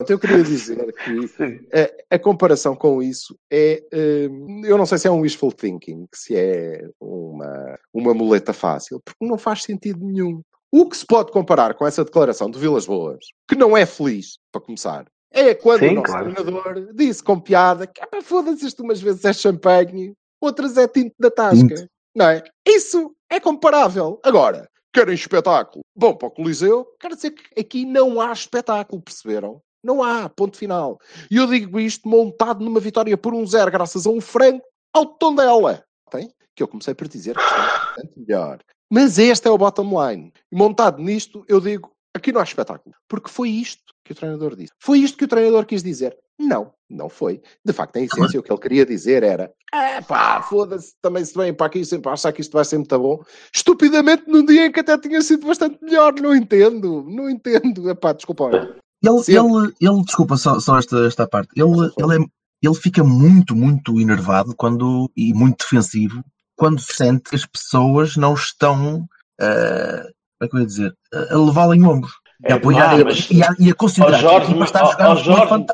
[0.09, 1.69] Eu queria dizer que
[2.11, 3.83] a, a, comparação com isso é.
[3.93, 9.01] Hum, eu não sei se é um wishful thinking, se é uma, uma muleta fácil,
[9.05, 10.43] porque não faz sentido nenhum.
[10.73, 14.39] O que se pode comparar com essa declaração de Vilas Boas, que não é feliz,
[14.53, 16.33] para começar, é quando Sim, o nosso claro.
[16.33, 21.15] treinador disse com piada que ah, foda-se isto umas vezes é champanhe, outras é tinto
[21.19, 21.89] da tasca.
[22.15, 22.43] Não é?
[22.67, 24.19] Isso é comparável.
[24.25, 25.85] Agora, querem espetáculo?
[25.95, 29.63] Bom, para o Coliseu, quero dizer que aqui não há espetáculo, perceberam?
[29.83, 30.99] Não há, ponto final.
[31.31, 34.63] E eu digo isto montado numa vitória por um zero, graças a um frango
[34.93, 35.85] ao tom dela.
[36.11, 36.33] Tem?
[36.55, 38.59] Que eu comecei por dizer que está bastante melhor.
[38.91, 40.33] Mas este é o bottom line.
[40.51, 42.95] E montado nisto, eu digo, aqui não há espetáculo.
[43.09, 44.73] Porque foi isto que o treinador disse.
[44.79, 46.17] Foi isto que o treinador quis dizer.
[46.39, 47.41] Não, não foi.
[47.65, 51.35] De facto, em essência, o que ele queria dizer era: é pá, foda-se, também se
[51.35, 53.23] vem para aqui sempre achar que isto vai ser muito bom.
[53.55, 56.15] Estupidamente, num dia em que até tinha sido bastante melhor.
[56.15, 57.89] Não entendo, não entendo.
[57.91, 58.75] É pá, desculpa.
[59.03, 61.49] Ele, ele, ele, desculpa só, só esta, esta parte.
[61.57, 62.27] Ele, ele, é,
[62.63, 66.23] ele fica muito, muito enervado quando, e muito defensivo
[66.57, 69.09] quando sente que as pessoas não estão,
[69.41, 70.03] uh,
[70.39, 70.95] como é que eu ia dizer,
[71.31, 72.13] a levá-lo em ombros.
[72.45, 74.85] É, a apoiar ah, mas, e, a, e a considerar oh, Jorge, que está a
[74.91, 75.67] jogar oh, Jorge,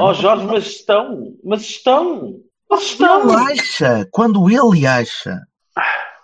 [0.00, 3.22] oh, Jorge, mas estão, mas estão, mas estão.
[3.22, 5.40] Ele acha, quando ele acha.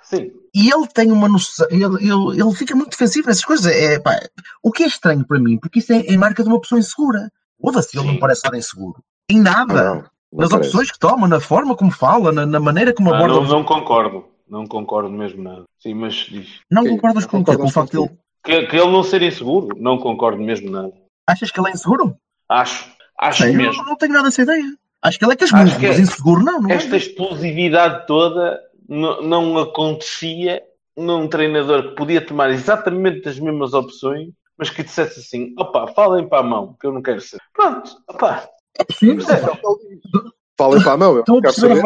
[0.03, 3.66] Sim e ele tem uma noção, ele, ele, ele fica muito defensivo nessas coisas.
[3.66, 4.20] É, pá,
[4.62, 7.30] o que é estranho para mim, porque isso é, é marca de uma pessoa insegura.
[7.61, 9.03] Foda-se, ele não parece estar inseguro.
[9.30, 9.74] Em nada.
[9.74, 10.68] Não, não nas parece.
[10.68, 13.34] opções que toma, na forma como fala, na, na maneira como aborda.
[13.34, 14.26] Não, não concordo.
[14.48, 15.64] Não concordo mesmo nada.
[15.78, 16.61] Sim, mas diz.
[16.70, 18.18] Não que, concordas com, com o facto dele.
[18.44, 19.68] Que, que ele não ser inseguro?
[19.78, 20.92] Não concordo mesmo nada.
[21.26, 22.14] Achas que ele é inseguro?
[22.48, 22.92] Acho.
[23.18, 23.82] Acho Sei, mesmo.
[23.82, 24.64] Não, não tenho nada essa ideia.
[25.00, 26.61] Acho que ele é casmurro, mas inseguro não.
[26.61, 26.98] não é esta é.
[26.98, 28.61] explosividade toda
[28.93, 30.62] não acontecia
[30.97, 36.28] num treinador que podia tomar exatamente as mesmas opções, mas que dissesse assim: opá, falem
[36.28, 37.38] para a mão, que eu não quero ser.
[37.55, 38.49] Pronto, opá.
[38.78, 39.24] É possível.
[40.57, 41.82] Falem para a mão, eu a quero saber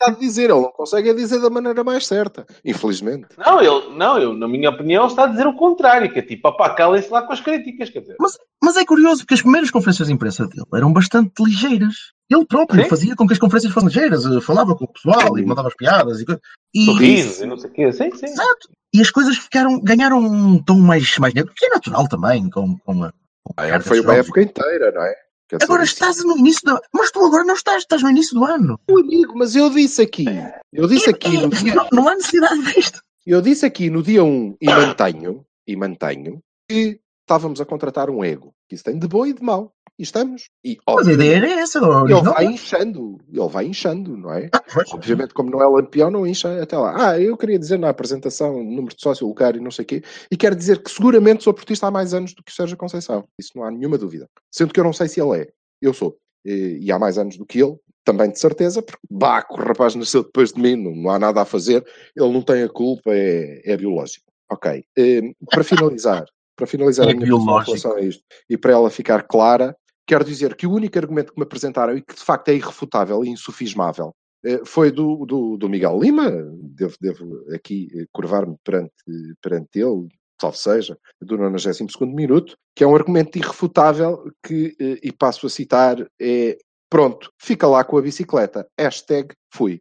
[0.00, 3.28] está a dizer, ele não consegue dizer da maneira mais certa, infelizmente.
[3.36, 6.48] Não, ele, não, eu, na minha opinião, está a dizer o contrário, que é tipo,
[6.48, 8.16] opá, calem-se lá com as críticas, quer dizer.
[8.18, 11.94] Mas, mas é curioso, porque as primeiras conferências de imprensa dele eram bastante ligeiras.
[12.30, 12.88] Ele próprio Sim.
[12.88, 15.74] fazia com que as conferências fossem ligeiras, eh, falava com o pessoal e mandava as
[15.74, 16.42] piadas e coisas.
[16.74, 18.26] E, Sorrisos e não sei o quê, sim, sim.
[18.26, 18.68] Exato.
[18.94, 22.76] E as coisas ficaram, ganharam um tom mais, mais negro, que é natural também, com,
[22.78, 23.12] com a.
[23.42, 24.26] com a Ah, carga foi uma jogos.
[24.26, 25.14] época inteira, não é?
[25.48, 26.80] Quer Agora estás no início da.
[26.94, 28.78] Mas tu agora não estás, estás no início do ano.
[28.88, 30.26] Meu amigo, mas eu disse aqui,
[30.72, 33.00] eu disse aqui no dia, Não, não há necessidade disto.
[33.26, 38.24] eu disse aqui no dia 1 e mantenho, e mantenho que estávamos a contratar um
[38.24, 38.52] ego.
[38.70, 39.72] Isso tem de bom e de mau.
[40.00, 40.48] E estamos.
[40.64, 41.78] E Mas a ideia era essa.
[41.78, 42.32] ele original.
[42.34, 44.48] vai inchando, ele vai inchando, não é?
[44.54, 44.62] Ah.
[44.94, 47.10] Obviamente, como não é lampião, não incha até lá.
[47.10, 50.02] Ah, eu queria dizer na apresentação, número de sócio, lugar e não sei o quê,
[50.32, 53.24] e quero dizer que seguramente sou portista há mais anos do que o Sérgio Conceição.
[53.38, 54.26] Isso não há nenhuma dúvida.
[54.50, 55.48] Sendo que eu não sei se ele é.
[55.82, 56.16] Eu sou.
[56.46, 59.94] E, e há mais anos do que ele, também de certeza, porque Baco, o rapaz
[59.94, 61.84] nasceu depois de mim, não, não há nada a fazer,
[62.16, 64.24] ele não tem a culpa, é, é biológico.
[64.50, 64.82] Ok.
[64.98, 65.20] Eh,
[65.50, 66.24] para finalizar,
[66.56, 67.72] para finalizar É a minha biológico.
[67.72, 69.76] relação a isto, e para ela ficar clara,
[70.10, 73.24] quero dizer que o único argumento que me apresentaram e que de facto é irrefutável
[73.24, 74.12] e insufismável
[74.44, 76.28] eh, foi do, do, do Miguel Lima,
[76.60, 78.92] devo, devo aqui eh, curvar-me perante,
[79.40, 80.08] perante ele,
[80.40, 85.50] salvo seja, do 92 minuto, que é um argumento irrefutável que, eh, e passo a
[85.50, 86.58] citar, é
[86.90, 89.80] pronto, fica lá com a bicicleta, hashtag fui.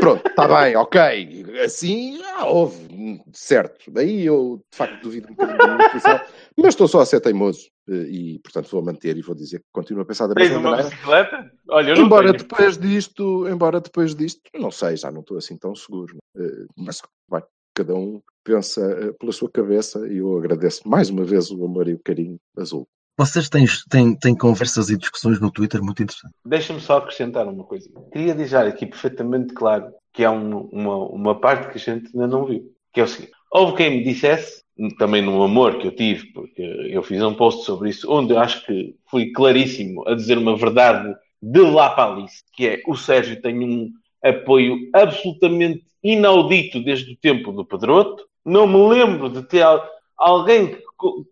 [0.00, 1.44] Pronto, está bem, ok.
[1.64, 3.90] Assim, ah, houve, hum, certo.
[3.90, 6.20] Daí eu, de facto, duvido um bocadinho da minha posição,
[6.56, 9.66] mas estou só a ser teimoso eh, e, portanto, vou manter e vou dizer que
[9.72, 10.90] continuo a pensar da Tens mesma uma maneira.
[10.90, 11.52] bicicleta?
[11.68, 16.16] Olha, Embora depois disto, embora depois disto, não sei, já não estou assim tão seguro.
[16.36, 17.42] Eh, Mas vai,
[17.74, 21.86] cada um pensa eh, pela sua cabeça e eu agradeço mais uma vez o amor
[21.88, 22.88] e o carinho azul.
[23.18, 26.36] Vocês têm, têm, têm conversas e discussões no Twitter muito interessantes.
[26.44, 27.88] Deixa-me só acrescentar uma coisa.
[28.12, 32.26] Queria deixar aqui perfeitamente claro que há um- uma, uma parte que a gente ainda
[32.26, 32.64] não viu.
[32.92, 33.32] Que é o seguinte.
[33.50, 34.62] Houve quem me dissesse,
[34.98, 36.60] também no amor que eu tive, porque
[36.90, 40.56] eu fiz um post sobre isso, onde eu acho que fui claríssimo a dizer uma
[40.56, 43.90] verdade de lá para Alice, que é o Sérgio tem um
[44.22, 48.24] apoio absolutamente inaudito desde o tempo do Pedroto.
[48.44, 49.86] Não me lembro de ter al-
[50.18, 50.82] alguém que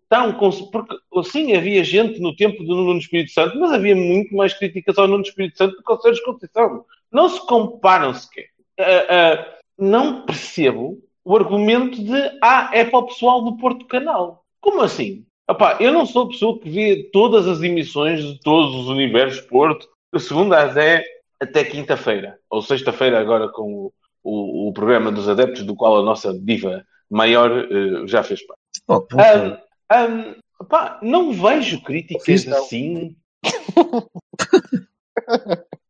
[0.09, 0.33] tão
[0.71, 4.99] porque sim havia gente no tempo do Nuno Espírito Santo, mas havia muito mais críticas
[4.99, 6.85] ao Nuno Espírito Santo do que ao Sérgio Conceição.
[7.11, 8.49] Não se comparam sequer.
[8.79, 14.45] Ah, ah, não percebo o argumento de ah, é para o pessoal do Porto Canal.
[14.61, 15.25] Como assim?
[15.49, 19.43] Epá, eu não sou a pessoa que vê todas as emissões de todos os universos
[19.43, 19.89] Porto,
[20.19, 21.05] segunda às 10
[21.41, 23.93] até quinta-feira, ou sexta-feira agora com o,
[24.23, 28.64] o, o programa dos adeptos, do qual a nossa diva maior eh, já fez parte.
[28.87, 29.22] Oh, puta.
[29.22, 29.57] Ahm,
[29.91, 30.35] ahm,
[30.68, 32.59] pá, não vejo críticas não.
[32.59, 33.16] assim.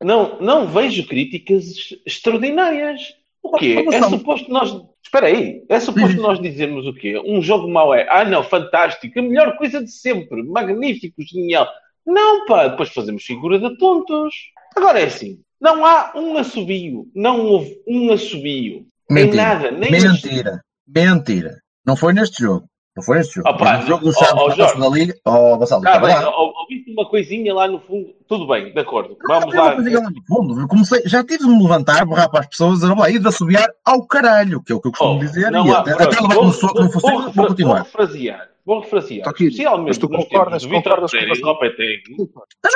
[0.03, 3.01] não, não vejo críticas ex- extraordinárias.
[3.43, 3.85] O quê?
[3.93, 4.71] É suposto nós.
[5.05, 7.21] Espera aí, é suposto nós dizermos o quê?
[7.25, 8.07] Um jogo mau é.
[8.09, 11.69] Ah, não, fantástico, a melhor coisa de sempre, magnífico, genial.
[12.07, 14.35] Não, pá, depois fazemos figura de tontos.
[14.75, 19.37] Agora é assim, não há um assobio, não houve um assobio em Mentira.
[19.37, 20.61] nada, nem Mentira.
[20.87, 21.59] Mentira.
[21.87, 22.67] Não foi neste jogo.
[22.97, 23.49] Não foi neste jogo.
[23.49, 24.79] Opa, no jogo do na taça Jorge.
[24.81, 25.15] da Liga.
[25.25, 26.31] Oh, Vassalo, Tá bem, lá.
[26.39, 29.17] ou- ouviste uma coisinha lá no fundo, tudo bem, de acordo.
[29.27, 29.71] Vamos Não, lá.
[29.75, 30.61] lá no fundo.
[30.61, 33.27] Eu comecei, já tive de me levantar, berrar para as pessoas, dizer, olá, e de
[33.27, 35.93] assobiar ao caralho, que é o que eu costumo Oh, dizer, não e há- até,
[35.93, 37.75] até levar vou- soco não fosse, vou vou, continuar.
[37.75, 39.29] Vou refrasear, vou refrasear.
[39.29, 41.47] Especialmente tu concordas- com Pereira e Vassalo?
[41.53, 42.17] Lopetegui.
[42.17, 42.27] Não,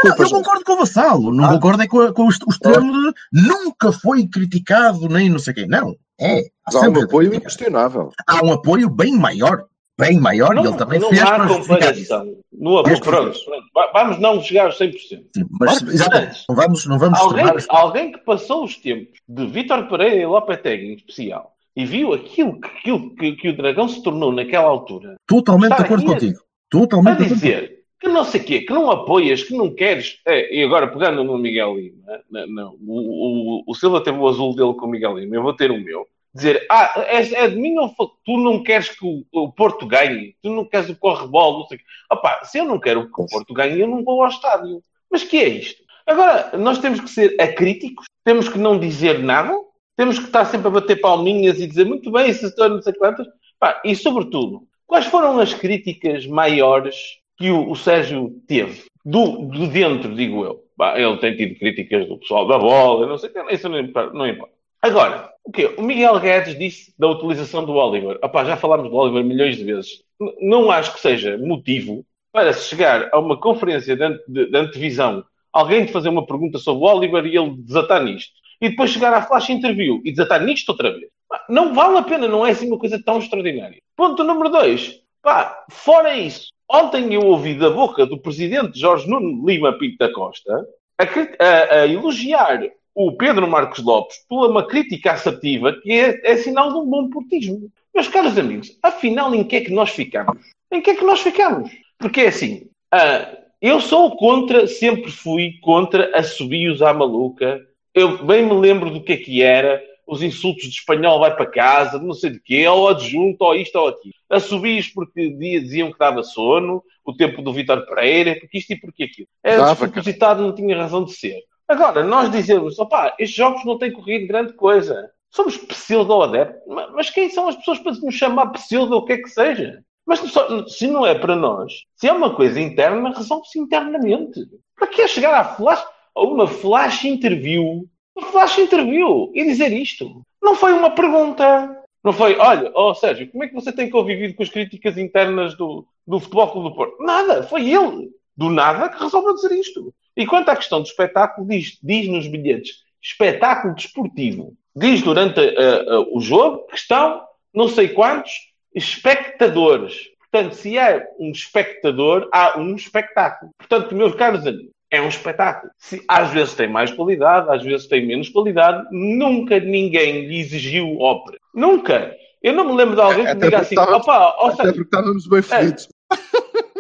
[0.04, 1.48] não, eu concordo com o Vassalo, não Ah.
[1.50, 2.92] concordo é com, a- com o, est- o extremo
[3.32, 5.68] de nunca foi criticado, nem não sei quem.
[5.68, 6.40] Não, é.
[6.40, 8.10] Há Mas há um apoio inquestionável.
[8.26, 9.62] Há um apoio bem maior,
[9.98, 12.08] bem maior, e Não, ele também não fez há justificar isso.
[12.08, 12.36] comparação.
[12.52, 13.38] No pronto, pronto.
[13.74, 14.92] Va- Vamos não chegar aos 100%.
[15.34, 19.46] Sim, mas, Mas, exatamente, não vamos, não vamos Alguém, alguém que passou os tempos de
[19.46, 23.88] Vítor Pereira e Lopetegui em especial e viu aquilo, que, aquilo que, que o Dragão
[23.88, 26.38] se tornou naquela altura Totalmente de acordo a- contigo.
[26.38, 30.20] a Totalmente acordo dizer que não sei o quê, que não apoias, que não queres.
[30.24, 34.28] É, e agora pegando no Miguel Lima, não, não, o, o, o Silva teve o
[34.28, 36.06] azul dele com o Miguel Lima, eu vou ter o meu.
[36.34, 37.88] Dizer, ah, é, é de mim ou
[38.24, 41.78] tu não queres que o, o Porto ganhe, tu não queres o correbol, não sei
[41.78, 41.86] o quê.
[42.12, 44.82] Opá, se eu não quero que o Porto ganhe, eu não vou ao estádio.
[45.10, 45.82] Mas que é isto?
[46.06, 49.52] Agora, nós temos que ser acríticos, temos que não dizer nada,
[49.96, 52.92] temos que estar sempre a bater palminhas e dizer muito bem, se estou não sei
[52.92, 53.26] quantas.
[53.58, 56.96] Pá, e sobretudo, quais foram as críticas maiores
[57.36, 58.84] que o, o Sérgio teve?
[59.04, 60.64] Do, do dentro, digo eu.
[60.76, 63.82] Pá, ele tem tido críticas do pessoal da bola, não sei o que, isso não.
[64.12, 64.57] Não importa.
[64.82, 65.74] Agora, O quê?
[65.78, 68.18] O Miguel Guedes disse da utilização do Oliver.
[68.46, 70.02] Já falámos do Oliver milhões de vezes.
[70.40, 75.24] Não acho que seja motivo para se chegar a uma conferência de, de- de antevisão,
[75.52, 78.32] alguém de fazer uma pergunta sobre o Oliver e ele desatar nisto.
[78.60, 81.08] E depois chegar à flash interview e desatar nisto outra vez.
[81.48, 83.80] Não vale a pena, não é assim uma coisa tão extraordinária.
[83.96, 85.00] Ponto número dois.
[85.22, 90.12] Pá, fora isso, ontem eu ouvi da boca do presidente Jorge Nuno Lima Pinto da
[90.12, 90.66] Costa
[90.98, 92.60] a, a- a elogiar
[93.00, 97.08] o Pedro Marcos Lopes por uma crítica assertiva que é, é sinal de um bom
[97.08, 97.70] portismo.
[97.94, 100.44] Meus caros amigos, afinal, em que é que nós ficamos?
[100.72, 101.70] Em que é que nós ficamos?
[101.96, 107.64] Porque é assim, ah, eu sou contra, sempre fui contra assobios à maluca.
[107.94, 111.46] Eu bem me lembro do que é que era, os insultos de espanhol vai para
[111.46, 114.14] casa, não sei de quê, ou adjunto, ou isto ou aquilo.
[114.28, 119.04] Assobios porque diziam que dava sono, o tempo do Vitor Pereira, porque isto e porque
[119.04, 119.28] aquilo.
[119.40, 121.38] Era despropositado, não tinha razão de ser.
[121.68, 125.10] Agora, nós dizemos, opá, estes jogos não têm corrido grande coisa.
[125.30, 126.66] Somos pseudo-adeptos.
[126.66, 129.28] Ma- Mas quem são as pessoas para nos chamar pseudo ou o que é que
[129.28, 129.82] seja?
[130.06, 130.22] Mas
[130.68, 134.40] se não é para nós, se é uma coisa interna, resolve-se internamente.
[134.74, 137.84] Para que é chegar à flash, a uma flash interview,
[138.16, 140.22] uma flash interview e dizer isto?
[140.42, 141.76] Não foi uma pergunta.
[142.02, 145.54] Não foi, olha, ó Sérgio, como é que você tem convivido com as críticas internas
[145.58, 147.02] do, do Futebol Clube do Porto?
[147.02, 148.08] Nada, foi ele,
[148.38, 149.92] do nada, que resolveu dizer isto.
[150.16, 154.54] E quanto à questão do espetáculo, diz, diz nos bilhetes, espetáculo desportivo.
[154.76, 157.20] Diz durante ah, ah, o jogo que estão
[157.52, 158.32] não sei quantos
[158.72, 159.96] espectadores.
[160.30, 163.50] Portanto, se há um espectador, há um espetáculo.
[163.58, 165.72] Portanto, meus caros amigos, é um espetáculo.
[165.76, 168.86] Se, às vezes tem mais qualidade, às vezes tem menos qualidade.
[168.92, 171.38] Nunca ninguém lhe exigiu ópera.
[171.52, 172.14] Nunca.
[172.40, 174.64] Eu não me lembro de alguém que me Até diga porque assim, opa, ó Até
[174.64, 175.88] porque estávamos bem fodidos.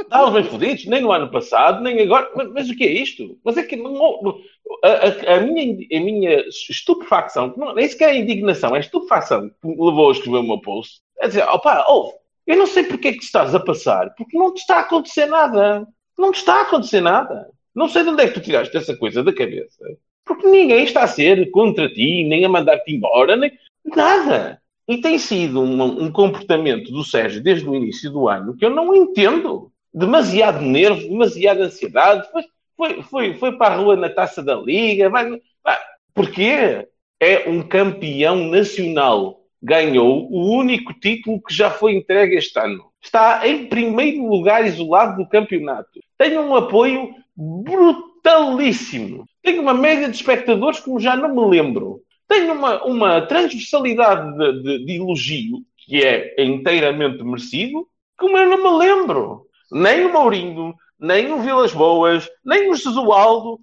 [0.08, 2.30] Estávamos bem fodidos, nem no ano passado, nem agora.
[2.34, 3.38] Mas, mas o que é isto?
[3.44, 8.80] Mas é que a, a- a minha, a minha estupefacção, nem sequer é indignação, é
[8.80, 11.00] estupefacção que me levou a escrever o meu post.
[11.20, 12.14] É dizer, opá, ouve,
[12.46, 15.26] eu não sei porque é que estás a passar, porque não te está a acontecer
[15.26, 15.86] nada.
[16.18, 17.46] Não te está a acontecer nada.
[17.74, 19.84] Não sei de onde é que tu tiraste essa coisa da cabeça.
[20.24, 23.52] Porque ninguém está a ser contra ti, nem a mandar-te embora, nem
[23.84, 24.60] nada.
[24.88, 28.70] E tem sido um, um comportamento do Sérgio desde o início do ano que eu
[28.70, 29.70] não entendo.
[29.92, 32.28] Demasiado nervo, demasiada ansiedade.
[32.30, 32.42] Foi,
[32.76, 35.08] foi, foi, foi para a rua na taça da Liga.
[35.08, 35.78] Vai, vai.
[36.14, 36.86] Porquê?
[37.20, 39.40] É um campeão nacional.
[39.60, 42.84] Ganhou o único título que já foi entregue este ano.
[43.02, 46.00] Está em primeiro lugar isolado do campeonato.
[46.16, 49.24] Tem um apoio brutalíssimo.
[49.42, 54.62] Tem uma média de espectadores como já não me lembro tem uma, uma transversalidade de,
[54.62, 59.46] de, de, elogio que é inteiramente merecido, como eu não me lembro.
[59.70, 63.58] Nem o Mourinho, nem o Vilas Boas, nem o Jesualdo,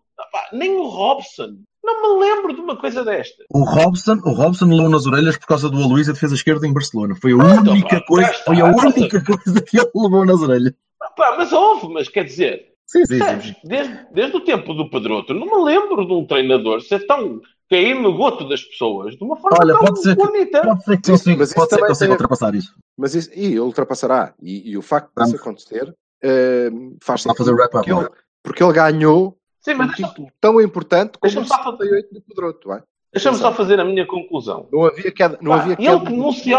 [0.51, 1.57] nem o Robson.
[1.83, 3.43] Não me lembro de uma coisa desta.
[3.53, 7.15] O Robson, o Robson levou nas orelhas por causa do Aloysio defesa esquerda em Barcelona.
[7.21, 10.73] Foi a ah, única, coisa, foi a única coisa que ele levou nas orelhas.
[11.15, 13.55] Pá, mas houve, mas quer dizer, sim, sim, sabes, sim.
[13.63, 17.39] Desde, desde o tempo do Pedroto, não me lembro de um treinador ser tão
[17.69, 20.61] cair no goto das pessoas de uma forma Olha, tão pode ser bonita.
[20.61, 22.75] Que, pode ser que consiga, Mas isso pode ser que consiga ultrapassar isso.
[22.97, 24.33] Mas isso, e ultrapassará.
[24.41, 25.41] E, e o facto disso Vamos.
[25.41, 26.69] acontecer eh,
[27.01, 27.59] faz lá fazer sentido.
[27.61, 28.11] wrap-up porque, ele, agora.
[28.43, 32.71] porque ele ganhou Sim, um título tão importante como o só fazer- 78 do Pedroto.
[32.73, 32.83] é?
[33.11, 34.67] deixa-me só fazer a minha conclusão.
[34.71, 35.37] Não havia queda.
[35.41, 36.51] Não Pá, havia ele queda que não se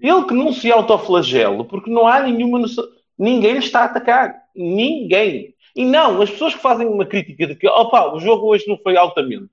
[0.00, 2.84] Ele que não se autoflagelo, porque não há nenhuma noção.
[3.18, 4.34] Ninguém lhe está a atacar.
[4.54, 5.54] Ninguém.
[5.74, 8.76] E não, as pessoas que fazem uma crítica de que, opa, o jogo hoje não
[8.78, 9.50] foi altamente,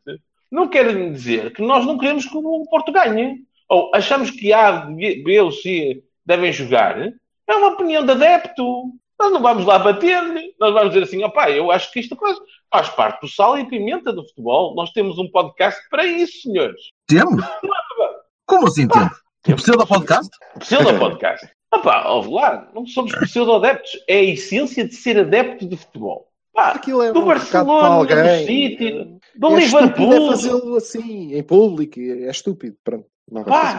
[0.56, 3.44] não querem dizer que nós não queremos que o Porto ganhe.
[3.68, 6.98] Ou achamos que A, B ou C devem jogar.
[7.48, 8.86] É uma opinião de adepto.
[9.20, 10.54] Nós não vamos lá bater-lhe.
[10.60, 12.40] Nós vamos dizer assim, opá, eu acho que isto coisa
[12.72, 14.74] faz parte do sal e pimenta do futebol.
[14.76, 16.82] Nós temos um podcast para isso, senhores.
[17.08, 17.44] Temos?
[18.46, 19.18] Como assim temos?
[19.48, 20.30] O pseudo podcast?
[20.60, 21.48] Pseudo podcast.
[21.74, 23.92] Opá, ouve lá, não somos pseudo-adeptos.
[24.08, 26.30] É a essência de ser adepto de futebol.
[26.56, 28.46] Pá, Aquilo é do um Barcelona, do.
[28.46, 30.28] City, do é é Liverpool.
[30.32, 32.00] fazê-lo assim, em público.
[32.00, 32.76] É estúpido.
[32.84, 33.06] Pronto.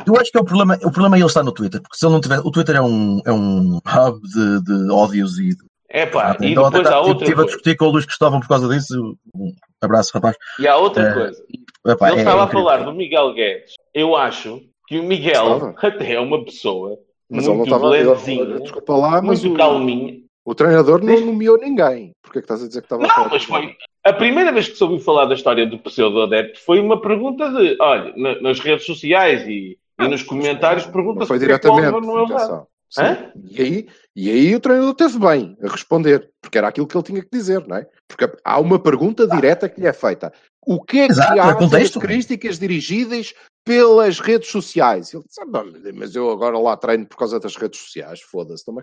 [0.06, 2.04] Eu acho que é o problema, o problema é ele estar no Twitter, porque se
[2.04, 2.40] ele não tiver.
[2.40, 5.50] O Twitter é um, é um hub de, de ódios e.
[5.88, 8.04] é pá, e então, depois até há tive- outra Estive a discutir com o Luís
[8.04, 9.16] Cristóvão por causa disso.
[9.34, 10.36] Um abraço, rapaz.
[10.58, 11.42] E há outra É, coisa.
[11.86, 13.74] Epá, Ele é estava a falar do Miguel Guedes.
[13.94, 15.74] Eu acho que o Miguel Estava.
[15.94, 16.98] até é uma pessoa
[17.30, 20.14] Mas ele não muito blenzinha, Desculpa lá, mas muito o, calminha.
[20.46, 22.12] O treinador não nomeou ninguém.
[22.22, 23.76] Porquê é que estás a dizer que estava a Não, falar mas foi.
[24.04, 28.12] A primeira vez que soube falar da história do pseudo-adepto foi uma pergunta de, olha,
[28.16, 31.94] na- nas redes sociais e, e nos comentários, Não pergunta-se foi é que o diretamente.
[31.94, 32.66] Oliver
[32.96, 33.32] não é?
[33.50, 37.02] E, aí, e aí o treinador teve bem a responder, porque era aquilo que ele
[37.04, 37.86] tinha que dizer, não é?
[38.08, 40.32] Porque há uma pergunta direta que lhe é feita.
[40.64, 41.94] O que é que Exato, há é de contexto.
[41.98, 43.34] características dirigidas
[43.64, 45.12] pelas redes sociais.
[45.12, 48.80] Ele disse, ah, mas eu agora lá treino por causa das redes sociais, foda-se, estou-me
[48.80, 48.82] a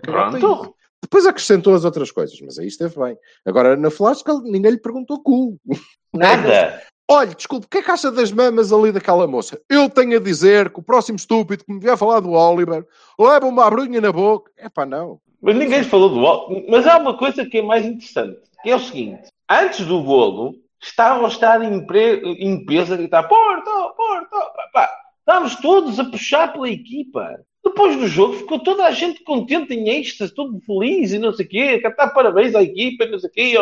[1.04, 3.14] Depois acrescentou as outras coisas, mas aí esteve bem.
[3.44, 5.60] Agora, na Flash, ninguém lhe perguntou cu.
[6.14, 6.82] Nada.
[7.10, 9.60] Olha, desculpe, o que é que acha das mamas ali daquela moça?
[9.68, 12.86] Eu tenho a dizer que o próximo estúpido que me vier falar do Oliver
[13.20, 14.50] leva uma abrunha na boca.
[14.56, 15.20] É pá, não.
[15.42, 16.64] Mas ninguém falou do golo.
[16.70, 19.28] Mas há uma coisa que é mais interessante, que é o seguinte.
[19.50, 22.22] Antes do golo, estavam a estar em, pre...
[22.22, 24.90] em peso a gritar Porto, Porto, pá, pá.
[25.18, 27.44] Estávamos todos a puxar pela equipa.
[27.64, 31.46] Depois do jogo ficou toda a gente contente em êxtase, todo feliz e não sei
[31.46, 33.54] o quê, cantar parabéns à equipa, não sei o quê.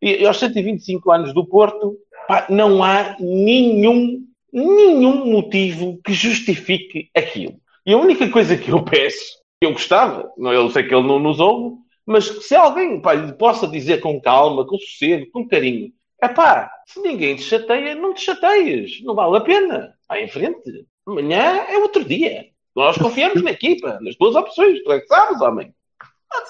[0.00, 1.96] E E aos 125 anos do Porto,
[2.26, 7.54] pá, não há nenhum, nenhum motivo que justifique aquilo.
[7.84, 11.18] E a única coisa que eu peço, que eu gostava, eu sei que ele não
[11.18, 11.76] nos ouve,
[12.06, 15.92] mas se alguém pá, lhe possa dizer com calma, com sossego, com carinho,
[16.22, 19.94] é pá, se ninguém te chateia, não te chateias, não vale a pena.
[20.08, 20.86] Vai em frente.
[21.06, 22.51] Amanhã é outro dia.
[22.74, 25.74] Nós confiamos na equipa, nas tuas opções, tu é que sabes, homem.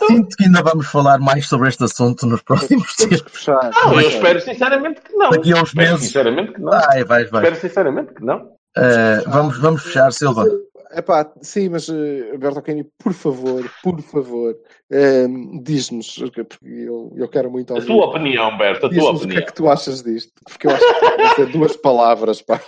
[0.07, 3.21] Sinto que ainda vamos falar mais sobre este assunto nos próximos dias.
[3.85, 5.31] Não, eu espero sinceramente que não.
[5.31, 6.07] Daqui a uns Espero meses.
[6.07, 6.71] sinceramente que não.
[6.71, 7.43] Vai, vai, vai.
[7.43, 8.53] Espero sinceramente que não.
[8.77, 10.45] Eh, vamos, vamos fechar, Silva.
[10.93, 14.55] É pá, sim, mas uh, Bertolini, por favor, por favor,
[14.91, 17.87] ehm, diz-nos, porque eu, eu quero muito A ouvir.
[17.87, 19.47] tua opinião, Berto, a tua Diz-nos o que é opinião.
[19.47, 22.61] que tu achas disto, porque eu acho que ser duas palavras, pá.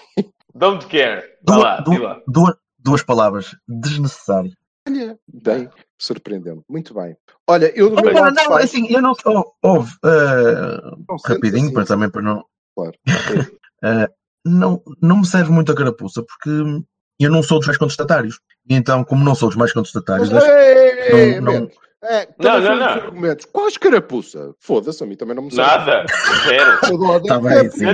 [0.55, 1.22] Don't care.
[1.46, 2.20] Vá Du- lá, du- lá.
[2.26, 2.55] duas,
[2.85, 3.57] duas palavras.
[3.66, 4.53] Desnecessário.
[4.87, 5.68] Olha, bem,
[5.99, 6.62] surpreendeu-me.
[6.68, 7.16] Muito bem.
[7.49, 9.14] Olha, eu do meu Opa, lado não, faço- assim, eu não.
[9.24, 12.45] Oh, não sentes rapidinho, assim, para, também para não.
[12.76, 12.93] Claro.
[13.87, 14.09] Eh,
[14.47, 16.49] não, não me serve muito a carapuça, porque
[17.20, 18.41] eu não sou dos mais contestatários.
[18.68, 21.72] E então, como não sou dos mais contestatários, Mas, ei, ei, não- menos.
[22.06, 22.84] É, Não, não, não.
[22.84, 23.46] argumentos.
[23.46, 24.54] Quais carapuça?
[24.60, 25.70] Foda-se, a mim também não me serve.
[25.70, 26.04] Nada.
[26.46, 26.72] Zero.
[27.16, 27.86] Está é bem, sim.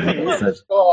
[0.68, 0.92] Oh.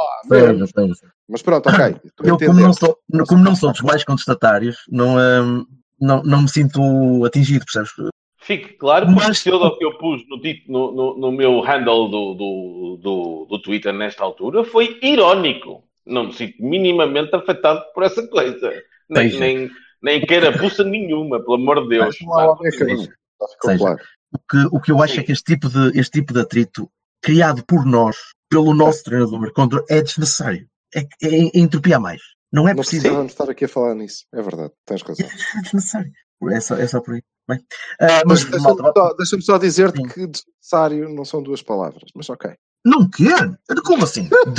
[1.28, 1.96] Mas pronto, ok.
[2.24, 2.98] Eu, como não, sou,
[3.28, 5.66] como não sou dos mais contestatários, não, hum,
[6.00, 6.80] não, não me sinto
[7.26, 7.92] atingido, percebes?
[8.40, 10.22] Fique claro que Mas- o pseudo que eu pus
[10.68, 15.84] no, no, no meu handle do, do, do, do Twitter nesta altura foi irónico.
[16.06, 18.72] Não me sinto minimamente afetado por essa coisa.
[19.10, 19.40] Nem, Seja.
[19.40, 19.70] nem,
[20.02, 22.16] nem carapuça nenhuma, pelo amor de Deus.
[22.26, 23.16] Lá Seja.
[23.60, 24.00] claro.
[24.34, 25.20] O que, o que eu acho Sim.
[25.22, 26.90] é que este tipo, de, este tipo de atrito,
[27.22, 28.18] criado por nós,
[28.50, 30.68] pelo nosso treinador, contra, é desnecessário.
[30.94, 32.22] É, é, é entropia mais.
[32.52, 33.02] Não é Não preciso.
[33.02, 34.26] precisávamos estar aqui a falar nisso.
[34.34, 35.28] É verdade, tens razão.
[35.28, 36.12] É desnecessário.
[36.52, 37.22] É só, é só por aí.
[37.50, 37.60] Bem,
[38.02, 42.30] ah, Mas mas, deixa-me só, deixa-me só dizer-te que desnecessário não são duas palavras, mas
[42.30, 42.52] ok.
[42.86, 43.58] não quer?
[43.86, 44.28] Como assim?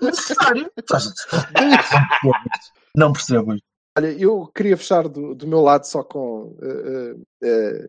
[0.00, 0.70] Desnecessário?
[2.94, 3.66] Não percebo isto.
[3.98, 7.88] Olha, eu queria fechar do, do meu lado só com eh, eh,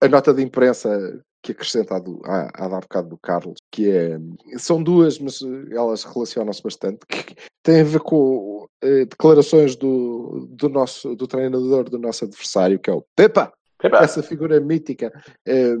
[0.00, 4.16] a nota de imprensa que acrescenta à, do, da bocado do Carlos, que é.
[4.58, 5.40] São duas, mas
[5.72, 11.90] elas relacionam-se bastante, que tem a ver com eh, declarações do, do nosso do treinador
[11.90, 13.52] do nosso adversário, que é o Pepa,
[13.84, 15.12] Epá, essa figura mítica
[15.46, 15.74] eh,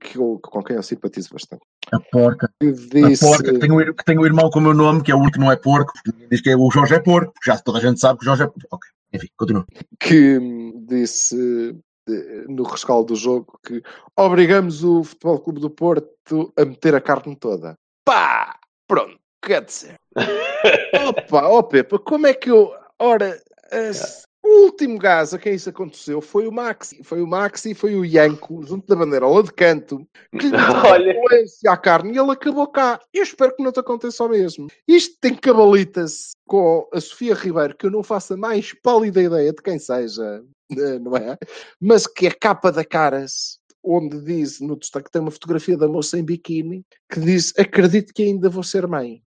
[0.00, 1.62] que eu- com quem eu simpatizo bastante.
[1.92, 2.50] A porca.
[2.60, 2.72] Que A
[3.08, 3.52] disse, porca.
[3.52, 5.18] Que tem, um, ir- que tem um irmão com o meu nome, que é o
[5.18, 7.58] único que não é porco, porque diz que é o Jorge é porco, porque já
[7.58, 8.66] toda a gente sabe que o Jorge é porco.
[8.72, 9.64] Ok, enfim, continua.
[10.00, 11.76] que hum, disse
[12.08, 13.80] eh, no rescaldo do jogo que
[14.16, 17.76] obrigamos o Futebol Clube do Porto a meter a carne toda.
[18.04, 18.58] Pá!
[18.88, 19.94] Pronto, quer dizer.
[21.08, 22.72] Opa, ó Pepa, como é que eu.
[22.98, 23.38] Ora,
[23.72, 24.35] o
[24.66, 27.02] último gajo a quem isso aconteceu foi o Maxi.
[27.02, 30.56] Foi o Maxi e foi o Yanko, junto da bandeirola de canto, que lhe
[31.14, 33.00] violência à carne e ele acabou cá.
[33.12, 34.66] Eu espero que não te aconteça o mesmo.
[34.86, 39.52] Isto tem cabalita-se com a Sofia Ribeiro, que eu não faço a mais pálida ideia
[39.52, 40.42] de quem seja,
[40.72, 41.38] eh, não é?
[41.80, 46.18] Mas que é capa da caras, onde diz no destaque tem uma fotografia da moça
[46.18, 49.22] em biquíni que diz: Acredito que ainda vou ser mãe.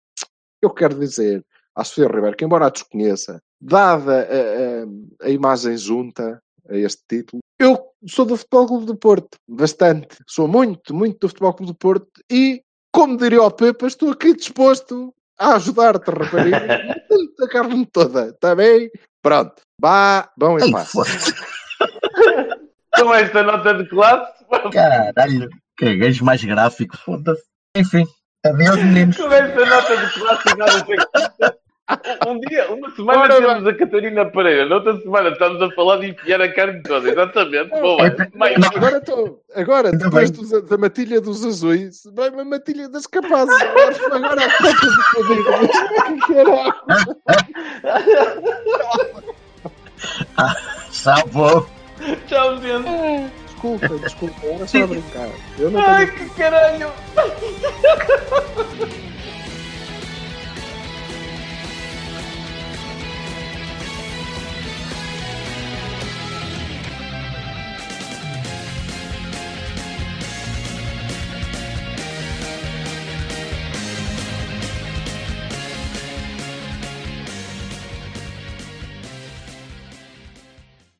[0.61, 5.77] Eu quero dizer à Sofia Ribeiro que, embora a desconheça, dada a, a- a imagem
[5.77, 10.17] junta a este título, eu sou do Futebol Clube do Porto, bastante.
[10.27, 12.61] Sou muito, muito do Futebol Clube do Porto e,
[12.93, 16.95] como diria o Pepa, estou aqui disposto a ajudar-te, rapariga.
[17.41, 18.89] a carne toda, está bem?
[19.21, 19.61] Pronto.
[19.81, 20.91] Vá, bom Ei, paz.
[22.99, 24.39] com esta nota de classe,
[24.73, 27.43] Caralho, que gajo mais gráfico, foda-se.
[27.75, 28.05] Enfim,
[28.45, 29.17] adeus meninos.
[29.17, 30.97] com esta nota de classe, nada sei
[32.27, 36.09] Um dia, uma semana Ora temos a Catarina Pereira, noutra semana estamos a falar de
[36.09, 37.69] enfiar a carne toda, exatamente.
[37.71, 38.07] Boa.
[38.07, 38.67] É, Mais não.
[38.75, 39.41] Agora estou.
[39.55, 43.55] Agora, depois dos- da matilha dos azuis, vai uma matilha das capazes.
[43.61, 45.43] Agora, agora a do fodido.
[46.27, 46.73] Que caralho.
[50.91, 51.67] Salvo.
[52.27, 53.31] Tchau, gente.
[53.47, 54.45] Desculpa, desculpa.
[54.45, 55.29] Era só a brincar.
[55.57, 56.91] Eu não Ai, que caralho.